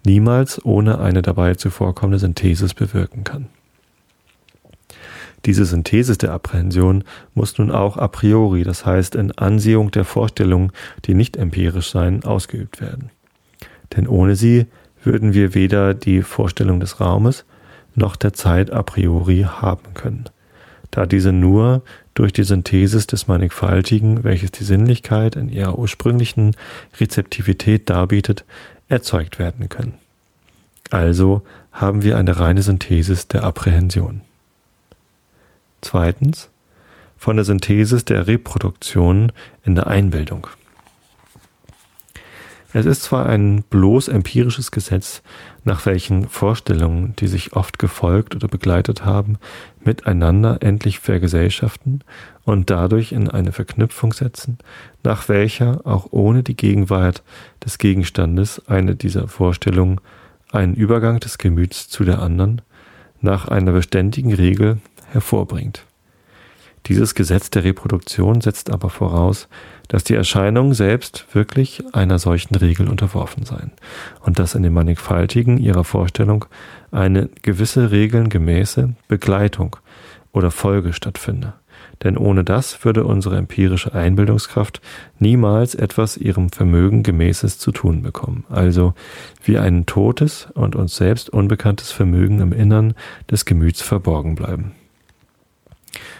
niemals 0.05 0.63
ohne 0.63 0.99
eine 0.99 1.21
dabei 1.21 1.55
zuvorkommende 1.55 2.19
Synthesis 2.19 2.73
bewirken 2.73 3.25
kann. 3.25 3.49
Diese 5.45 5.65
Synthesis 5.65 6.17
der 6.19 6.33
Apprehension 6.33 7.03
muss 7.33 7.57
nun 7.57 7.71
auch 7.71 7.97
a 7.97 8.07
priori, 8.07 8.63
das 8.63 8.85
heißt 8.85 9.15
in 9.15 9.31
Ansehung 9.31 9.89
der 9.91 10.05
Vorstellungen, 10.05 10.71
die 11.05 11.15
nicht 11.15 11.35
empirisch 11.35 11.91
seien, 11.91 12.23
ausgeübt 12.23 12.79
werden. 12.79 13.09
Denn 13.95 14.07
ohne 14.07 14.35
sie 14.35 14.67
würden 15.03 15.33
wir 15.33 15.55
weder 15.55 15.93
die 15.93 16.21
Vorstellung 16.21 16.79
des 16.79 16.99
Raumes 16.99 17.43
noch 17.95 18.15
der 18.15 18.33
Zeit 18.33 18.71
a 18.71 18.83
priori 18.83 19.47
haben 19.47 19.93
können, 19.95 20.25
da 20.91 21.05
diese 21.05 21.31
nur 21.31 21.81
durch 22.13 22.33
die 22.33 22.43
Synthesis 22.43 23.07
des 23.07 23.27
Mannigfaltigen, 23.27 24.23
welches 24.23 24.51
die 24.51 24.63
Sinnlichkeit 24.63 25.35
in 25.35 25.49
ihrer 25.49 25.79
ursprünglichen 25.79 26.55
Rezeptivität 26.99 27.89
darbietet, 27.89 28.45
erzeugt 28.89 29.39
werden 29.39 29.69
können. 29.69 29.93
Also 30.89 31.41
haben 31.71 32.03
wir 32.03 32.17
eine 32.17 32.37
reine 32.39 32.61
Synthesis 32.61 33.27
der 33.27 33.43
Apprehension. 33.43 34.21
Zweitens 35.81 36.49
von 37.17 37.35
der 37.35 37.45
Synthesis 37.45 38.05
der 38.05 38.27
Reproduktion 38.27 39.31
in 39.63 39.75
der 39.75 39.87
Einbildung. 39.87 40.47
Es 42.73 42.85
ist 42.85 43.03
zwar 43.03 43.25
ein 43.25 43.63
bloß 43.69 44.07
empirisches 44.07 44.71
Gesetz, 44.71 45.21
nach 45.65 45.85
welchen 45.85 46.29
Vorstellungen, 46.29 47.13
die 47.19 47.27
sich 47.27 47.53
oft 47.53 47.79
gefolgt 47.79 48.33
oder 48.33 48.47
begleitet 48.47 49.03
haben, 49.03 49.37
miteinander 49.83 50.59
endlich 50.61 50.99
vergesellschaften 50.99 52.03
und 52.45 52.69
dadurch 52.69 53.11
in 53.11 53.29
eine 53.29 53.51
Verknüpfung 53.51 54.13
setzen, 54.13 54.57
nach 55.03 55.27
welcher 55.27 55.85
auch 55.85 56.07
ohne 56.11 56.43
die 56.43 56.55
Gegenwart 56.55 57.23
des 57.63 57.77
Gegenstandes 57.77 58.67
eine 58.67 58.95
dieser 58.95 59.27
Vorstellungen 59.27 59.99
einen 60.51 60.75
Übergang 60.75 61.19
des 61.19 61.37
Gemüts 61.37 61.89
zu 61.89 62.05
der 62.05 62.21
anderen 62.21 62.61
nach 63.19 63.47
einer 63.47 63.73
beständigen 63.73 64.33
Regel 64.33 64.77
hervorbringt. 65.11 65.85
Dieses 66.87 67.13
Gesetz 67.13 67.51
der 67.51 67.63
Reproduktion 67.63 68.41
setzt 68.41 68.71
aber 68.71 68.89
voraus, 68.89 69.47
dass 69.87 70.03
die 70.03 70.15
Erscheinungen 70.15 70.73
selbst 70.73 71.27
wirklich 71.33 71.83
einer 71.93 72.17
solchen 72.17 72.55
Regel 72.55 72.89
unterworfen 72.89 73.45
seien 73.45 73.71
und 74.21 74.39
dass 74.39 74.55
in 74.55 74.63
dem 74.63 74.73
Mannigfaltigen 74.73 75.57
ihrer 75.57 75.83
Vorstellung 75.83 76.45
eine 76.91 77.29
gewisse 77.43 77.91
regelngemäße 77.91 78.95
Begleitung 79.07 79.75
oder 80.31 80.49
Folge 80.49 80.93
stattfinde. 80.93 81.53
Denn 82.03 82.17
ohne 82.17 82.43
das 82.43 82.83
würde 82.83 83.03
unsere 83.03 83.37
empirische 83.37 83.93
Einbildungskraft 83.93 84.81
niemals 85.19 85.75
etwas 85.75 86.17
ihrem 86.17 86.49
Vermögen 86.49 87.03
gemäßes 87.03 87.59
zu 87.59 87.71
tun 87.71 88.01
bekommen, 88.01 88.43
also 88.49 88.95
wie 89.43 89.59
ein 89.59 89.85
totes 89.85 90.47
und 90.55 90.75
uns 90.75 90.95
selbst 90.95 91.29
unbekanntes 91.29 91.91
Vermögen 91.91 92.39
im 92.39 92.53
Innern 92.53 92.95
des 93.29 93.45
Gemüts 93.45 93.81
verborgen 93.81 94.33
bleiben 94.33 94.73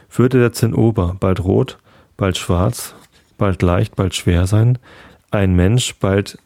würde 0.09 0.39
der 0.39 0.53
Zinnober 0.53 1.15
bald 1.19 1.43
rot, 1.43 1.77
bald 2.17 2.37
schwarz, 2.37 2.95
bald 3.37 3.61
leicht, 3.61 3.95
bald 3.95 4.15
schwer 4.15 4.47
sein, 4.47 4.77
ein 5.31 5.55
Mensch 5.55 5.95
bald 5.95 6.37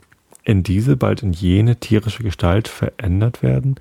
in 0.43 0.63
diese, 0.63 0.95
bald 0.95 1.23
in 1.23 1.33
jene 1.33 1.77
tierische 1.77 2.23
Gestalt 2.23 2.67
verändert 2.67 3.43
werden, 3.43 3.75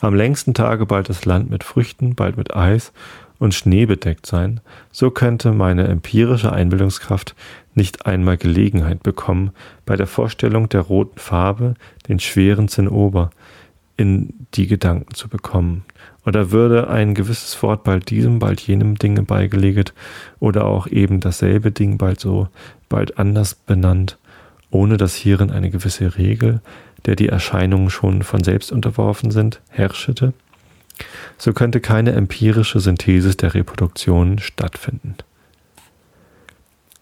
am 0.00 0.14
längsten 0.14 0.54
Tage 0.54 0.86
bald 0.86 1.08
das 1.08 1.24
Land 1.24 1.50
mit 1.50 1.64
Früchten, 1.64 2.14
bald 2.14 2.36
mit 2.36 2.54
Eis 2.54 2.92
und 3.38 3.54
Schnee 3.54 3.86
bedeckt 3.86 4.26
sein, 4.26 4.60
so 4.92 5.10
könnte 5.10 5.52
meine 5.52 5.88
empirische 5.88 6.52
Einbildungskraft 6.52 7.34
nicht 7.74 8.06
einmal 8.06 8.36
Gelegenheit 8.36 9.02
bekommen, 9.02 9.50
bei 9.86 9.96
der 9.96 10.06
Vorstellung 10.06 10.68
der 10.68 10.82
roten 10.82 11.18
Farbe 11.18 11.74
den 12.08 12.20
schweren 12.20 12.68
Zinnober 12.68 13.30
in 14.00 14.46
die 14.54 14.66
Gedanken 14.66 15.14
zu 15.14 15.28
bekommen, 15.28 15.84
oder 16.24 16.50
würde 16.50 16.88
ein 16.88 17.14
gewisses 17.14 17.62
Wort 17.62 17.84
bald 17.84 18.08
diesem, 18.08 18.38
bald 18.38 18.60
jenem 18.62 18.96
Dinge 18.96 19.22
beigelegt 19.22 19.92
oder 20.38 20.64
auch 20.64 20.86
eben 20.86 21.20
dasselbe 21.20 21.70
Ding 21.70 21.98
bald 21.98 22.18
so, 22.18 22.48
bald 22.88 23.18
anders 23.18 23.54
benannt, 23.54 24.16
ohne 24.70 24.96
dass 24.96 25.14
hierin 25.14 25.50
eine 25.50 25.70
gewisse 25.70 26.16
Regel, 26.16 26.62
der 27.04 27.14
die 27.14 27.28
Erscheinungen 27.28 27.90
schon 27.90 28.22
von 28.22 28.42
selbst 28.42 28.72
unterworfen 28.72 29.30
sind, 29.30 29.60
herrschete, 29.68 30.32
so 31.36 31.52
könnte 31.52 31.80
keine 31.80 32.12
empirische 32.12 32.80
Synthesis 32.80 33.36
der 33.36 33.52
Reproduktion 33.52 34.38
stattfinden. 34.38 35.16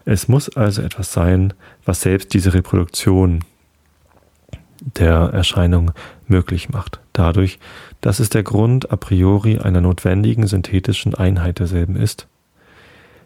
Es 0.05 0.27
muss 0.27 0.49
also 0.57 0.83
etwas 0.83 1.13
sein, 1.13 1.55
was 1.85 2.01
selbst 2.01 2.35
diese 2.35 2.55
Reproduktion 2.55 3.45
der 4.81 5.31
Erscheinung 5.33 5.93
möglich 6.27 6.71
macht, 6.71 7.01
dadurch, 7.12 7.59
dass 8.01 8.21
es 8.21 8.31
der 8.31 8.43
Grund 8.43 8.91
a 8.91 8.97
priori 8.97 9.59
einer 9.59 9.81
notwendigen 9.81 10.47
synthetischen 10.47 11.14
Einheit 11.14 11.59
derselben 11.59 11.97
ist. 11.97 12.27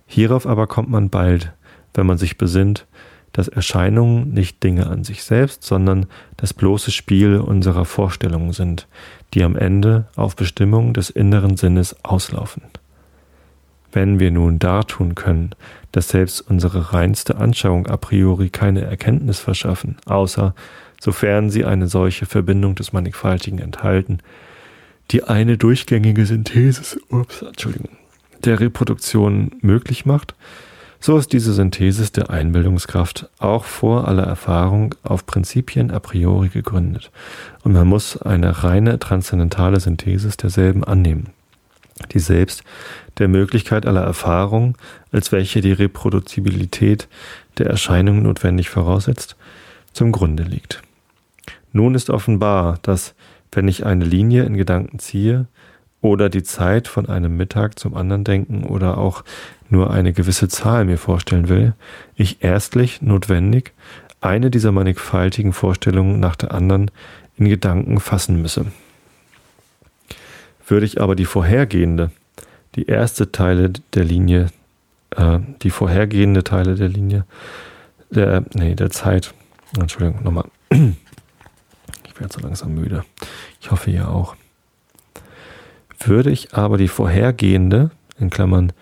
Hierauf 0.06 0.46
aber 0.46 0.66
kommt 0.66 0.90
man 0.90 1.10
bald, 1.10 1.52
wenn 1.94 2.06
man 2.06 2.18
sich 2.18 2.38
besinnt, 2.38 2.86
dass 3.32 3.48
Erscheinungen 3.48 4.32
nicht 4.32 4.62
Dinge 4.62 4.88
an 4.88 5.04
sich 5.04 5.24
selbst, 5.24 5.64
sondern 5.64 6.06
das 6.36 6.52
bloße 6.52 6.90
Spiel 6.90 7.38
unserer 7.38 7.84
Vorstellungen 7.84 8.52
sind, 8.52 8.86
die 9.32 9.42
am 9.42 9.56
Ende 9.56 10.06
auf 10.16 10.36
Bestimmung 10.36 10.92
des 10.92 11.08
inneren 11.08 11.56
Sinnes 11.56 11.96
auslaufen. 12.04 12.62
Wenn 13.90 14.20
wir 14.20 14.30
nun 14.30 14.58
dartun 14.58 15.14
können, 15.14 15.54
dass 15.92 16.08
selbst 16.08 16.40
unsere 16.40 16.92
reinste 16.92 17.36
Anschauung 17.36 17.86
a 17.86 17.96
priori 17.96 18.48
keine 18.48 18.82
Erkenntnis 18.82 19.38
verschaffen, 19.38 19.96
außer 20.06 20.54
sofern 21.02 21.50
sie 21.50 21.64
eine 21.64 21.88
solche 21.88 22.26
Verbindung 22.26 22.76
des 22.76 22.92
Mannigfaltigen 22.92 23.58
enthalten, 23.58 24.18
die 25.10 25.24
eine 25.24 25.58
durchgängige 25.58 26.24
Synthese 26.26 27.00
ups, 27.08 27.42
Entschuldigung, 27.42 27.88
der 28.44 28.60
Reproduktion 28.60 29.50
möglich 29.62 30.06
macht, 30.06 30.36
so 31.00 31.18
ist 31.18 31.32
diese 31.32 31.54
Synthesis 31.54 32.12
der 32.12 32.30
Einbildungskraft 32.30 33.28
auch 33.40 33.64
vor 33.64 34.06
aller 34.06 34.22
Erfahrung 34.22 34.94
auf 35.02 35.26
Prinzipien 35.26 35.90
a 35.90 35.98
priori 35.98 36.50
gegründet 36.50 37.10
und 37.64 37.72
man 37.72 37.88
muss 37.88 38.22
eine 38.22 38.62
reine 38.62 39.00
transzendentale 39.00 39.80
Synthesis 39.80 40.36
derselben 40.36 40.84
annehmen, 40.84 41.30
die 42.12 42.20
selbst 42.20 42.62
der 43.18 43.26
Möglichkeit 43.26 43.86
aller 43.86 44.04
Erfahrung, 44.04 44.78
als 45.10 45.32
welche 45.32 45.62
die 45.62 45.72
Reproduzibilität 45.72 47.08
der 47.58 47.66
Erscheinung 47.66 48.22
notwendig 48.22 48.70
voraussetzt, 48.70 49.34
zum 49.92 50.12
Grunde 50.12 50.44
liegt. 50.44 50.80
Nun 51.72 51.94
ist 51.94 52.10
offenbar, 52.10 52.78
dass 52.82 53.14
wenn 53.50 53.68
ich 53.68 53.84
eine 53.84 54.04
Linie 54.04 54.44
in 54.44 54.56
Gedanken 54.56 54.98
ziehe 54.98 55.46
oder 56.00 56.28
die 56.28 56.42
Zeit 56.42 56.88
von 56.88 57.08
einem 57.08 57.36
Mittag 57.36 57.78
zum 57.78 57.94
anderen 57.94 58.24
denken 58.24 58.64
oder 58.64 58.98
auch 58.98 59.24
nur 59.68 59.90
eine 59.90 60.12
gewisse 60.12 60.48
Zahl 60.48 60.84
mir 60.84 60.98
vorstellen 60.98 61.48
will, 61.48 61.74
ich 62.14 62.42
erstlich 62.42 63.02
notwendig 63.02 63.72
eine 64.20 64.50
dieser 64.50 64.72
mannigfaltigen 64.72 65.52
Vorstellungen 65.52 66.20
nach 66.20 66.36
der 66.36 66.52
anderen 66.52 66.90
in 67.36 67.48
Gedanken 67.48 68.00
fassen 68.00 68.40
müsse. 68.40 68.66
Würde 70.66 70.86
ich 70.86 71.00
aber 71.00 71.16
die 71.16 71.24
vorhergehende, 71.24 72.10
die 72.76 72.86
erste 72.86 73.32
Teile 73.32 73.72
der 73.94 74.04
Linie, 74.04 74.48
äh, 75.16 75.38
die 75.62 75.70
vorhergehende 75.70 76.44
Teile 76.44 76.76
der 76.76 76.88
Linie, 76.88 77.24
der, 78.10 78.44
nee, 78.54 78.74
der 78.74 78.90
Zeit, 78.90 79.34
Entschuldigung, 79.78 80.22
nochmal. 80.22 80.44
Werde 82.22 82.34
so 82.34 82.40
langsam 82.40 82.74
müde. 82.76 83.04
Ich 83.60 83.72
hoffe, 83.72 83.90
ihr 83.90 84.08
auch. 84.08 84.36
Würde 85.98 86.30
ich 86.30 86.54
aber 86.54 86.78
die 86.78 86.86
vorhergehende, 86.86 87.90
in 88.16 88.30
Klammern, 88.30 88.72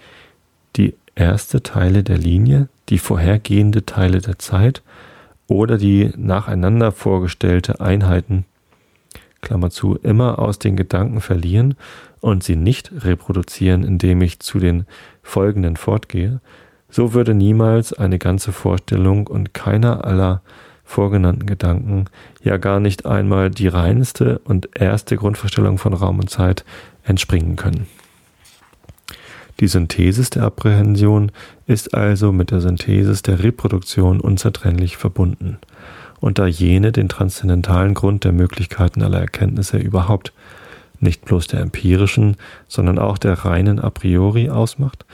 die 0.76 0.94
erste 1.14 1.62
Teile 1.62 2.03
der 2.03 2.18
Linie, 2.18 2.68
die 2.90 2.98
vorhergehende 2.98 3.87
Teile 3.87 4.20
der 4.20 4.38
Zeit 4.38 4.83
oder 5.46 5.79
die 5.79 6.12
nacheinander 6.18 6.92
vorgestellte 6.92 7.81
Einheiten, 7.81 8.44
Klammer 9.40 9.70
zu, 9.70 9.96
immer 10.03 10.38
aus 10.38 10.59
den 10.59 10.76
Gedanken 10.76 11.22
verlieren 11.22 11.76
und 12.20 12.44
sie 12.44 12.57
nicht 12.57 12.92
reproduzieren, 12.92 13.85
indem 13.85 14.20
ich 14.20 14.40
zu 14.40 14.59
den 14.59 14.85
folgenden 15.22 15.76
fortgehe, 15.76 16.42
so 16.90 17.14
würde 17.14 17.33
niemals 17.33 17.94
eine 17.94 18.18
ganze 18.18 18.53
Vorstellung 18.53 19.29
und 19.29 19.55
keiner 19.55 20.05
aller 20.05 20.42
vorgenannten 20.90 21.46
Gedanken, 21.46 22.07
ja 22.42 22.57
gar 22.57 22.81
nicht 22.81 23.07
einmal 23.07 23.48
die 23.48 23.68
reinste 23.68 24.40
und 24.40 24.68
erste 24.74 25.16
Grundvorstellung 25.16 25.79
von 25.79 25.94
Raum 25.94 26.18
und 26.18 26.29
Zeit 26.29 26.64
entspringen 27.05 27.55
können. 27.55 27.87
Die 29.61 29.68
Synthesis 29.68 30.31
der 30.31 30.42
Apprehension 30.42 31.31
ist 31.66 31.94
also 31.94 32.33
mit 32.33 32.50
der 32.50 32.61
Synthesis 32.61 33.22
der 33.22 33.42
Reproduktion 33.42 34.20
unzertrennlich 34.20 34.96
verbunden. 34.96 35.59
Und 36.18 36.38
da 36.38 36.46
jene 36.46 36.92
den 36.92 37.09
transzendentalen 37.09 37.94
Grund 37.94 38.24
der 38.24 38.33
Möglichkeiten 38.33 39.03
aller 39.03 39.20
Erkenntnisse 39.20 39.79
überhaupt 39.79 40.33
nicht 41.00 41.24
bloß 41.24 41.46
der 41.48 41.60
empirischen, 41.60 42.36
sondern 42.68 42.98
auch 42.98 43.18
der 43.18 43.32
reinen 43.44 43.78
a 43.78 43.90
priori 43.90 44.50
ausmacht, 44.50 45.04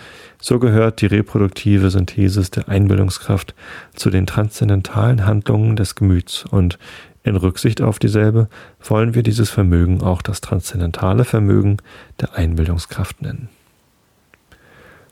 so 0.40 0.58
gehört 0.58 1.00
die 1.00 1.06
reproduktive 1.06 1.90
Synthesis 1.90 2.50
der 2.50 2.68
Einbildungskraft 2.68 3.54
zu 3.94 4.10
den 4.10 4.26
transzendentalen 4.26 5.24
Handlungen 5.24 5.76
des 5.76 5.94
Gemüts 5.94 6.44
und 6.44 6.78
in 7.22 7.36
Rücksicht 7.36 7.80
auf 7.80 7.98
dieselbe 7.98 8.48
wollen 8.80 9.14
wir 9.14 9.22
dieses 9.22 9.50
Vermögen 9.50 10.00
auch 10.00 10.22
das 10.22 10.40
transzendentale 10.40 11.24
Vermögen 11.24 11.78
der 12.20 12.34
Einbildungskraft 12.34 13.20
nennen. 13.22 13.48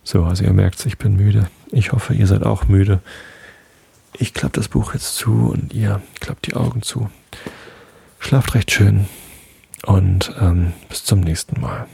So, 0.04 0.22
also 0.24 0.44
ihr 0.44 0.52
merkt, 0.52 0.84
ich 0.86 0.98
bin 0.98 1.16
müde. 1.16 1.48
Ich 1.72 1.92
hoffe, 1.92 2.14
ihr 2.14 2.26
seid 2.28 2.44
auch 2.44 2.68
müde. 2.68 3.00
Ich 4.16 4.32
klappe 4.32 4.60
das 4.60 4.68
Buch 4.68 4.94
jetzt 4.94 5.16
zu 5.16 5.50
und 5.52 5.72
ihr 5.74 6.02
klappt 6.20 6.46
die 6.46 6.54
Augen 6.54 6.82
zu. 6.82 7.10
Schlaft 8.20 8.54
recht 8.54 8.70
schön 8.70 9.06
und 9.86 10.34
ähm, 10.40 10.72
bis 10.88 11.04
zum 11.04 11.20
nächsten 11.20 11.60
Mal. 11.60 11.86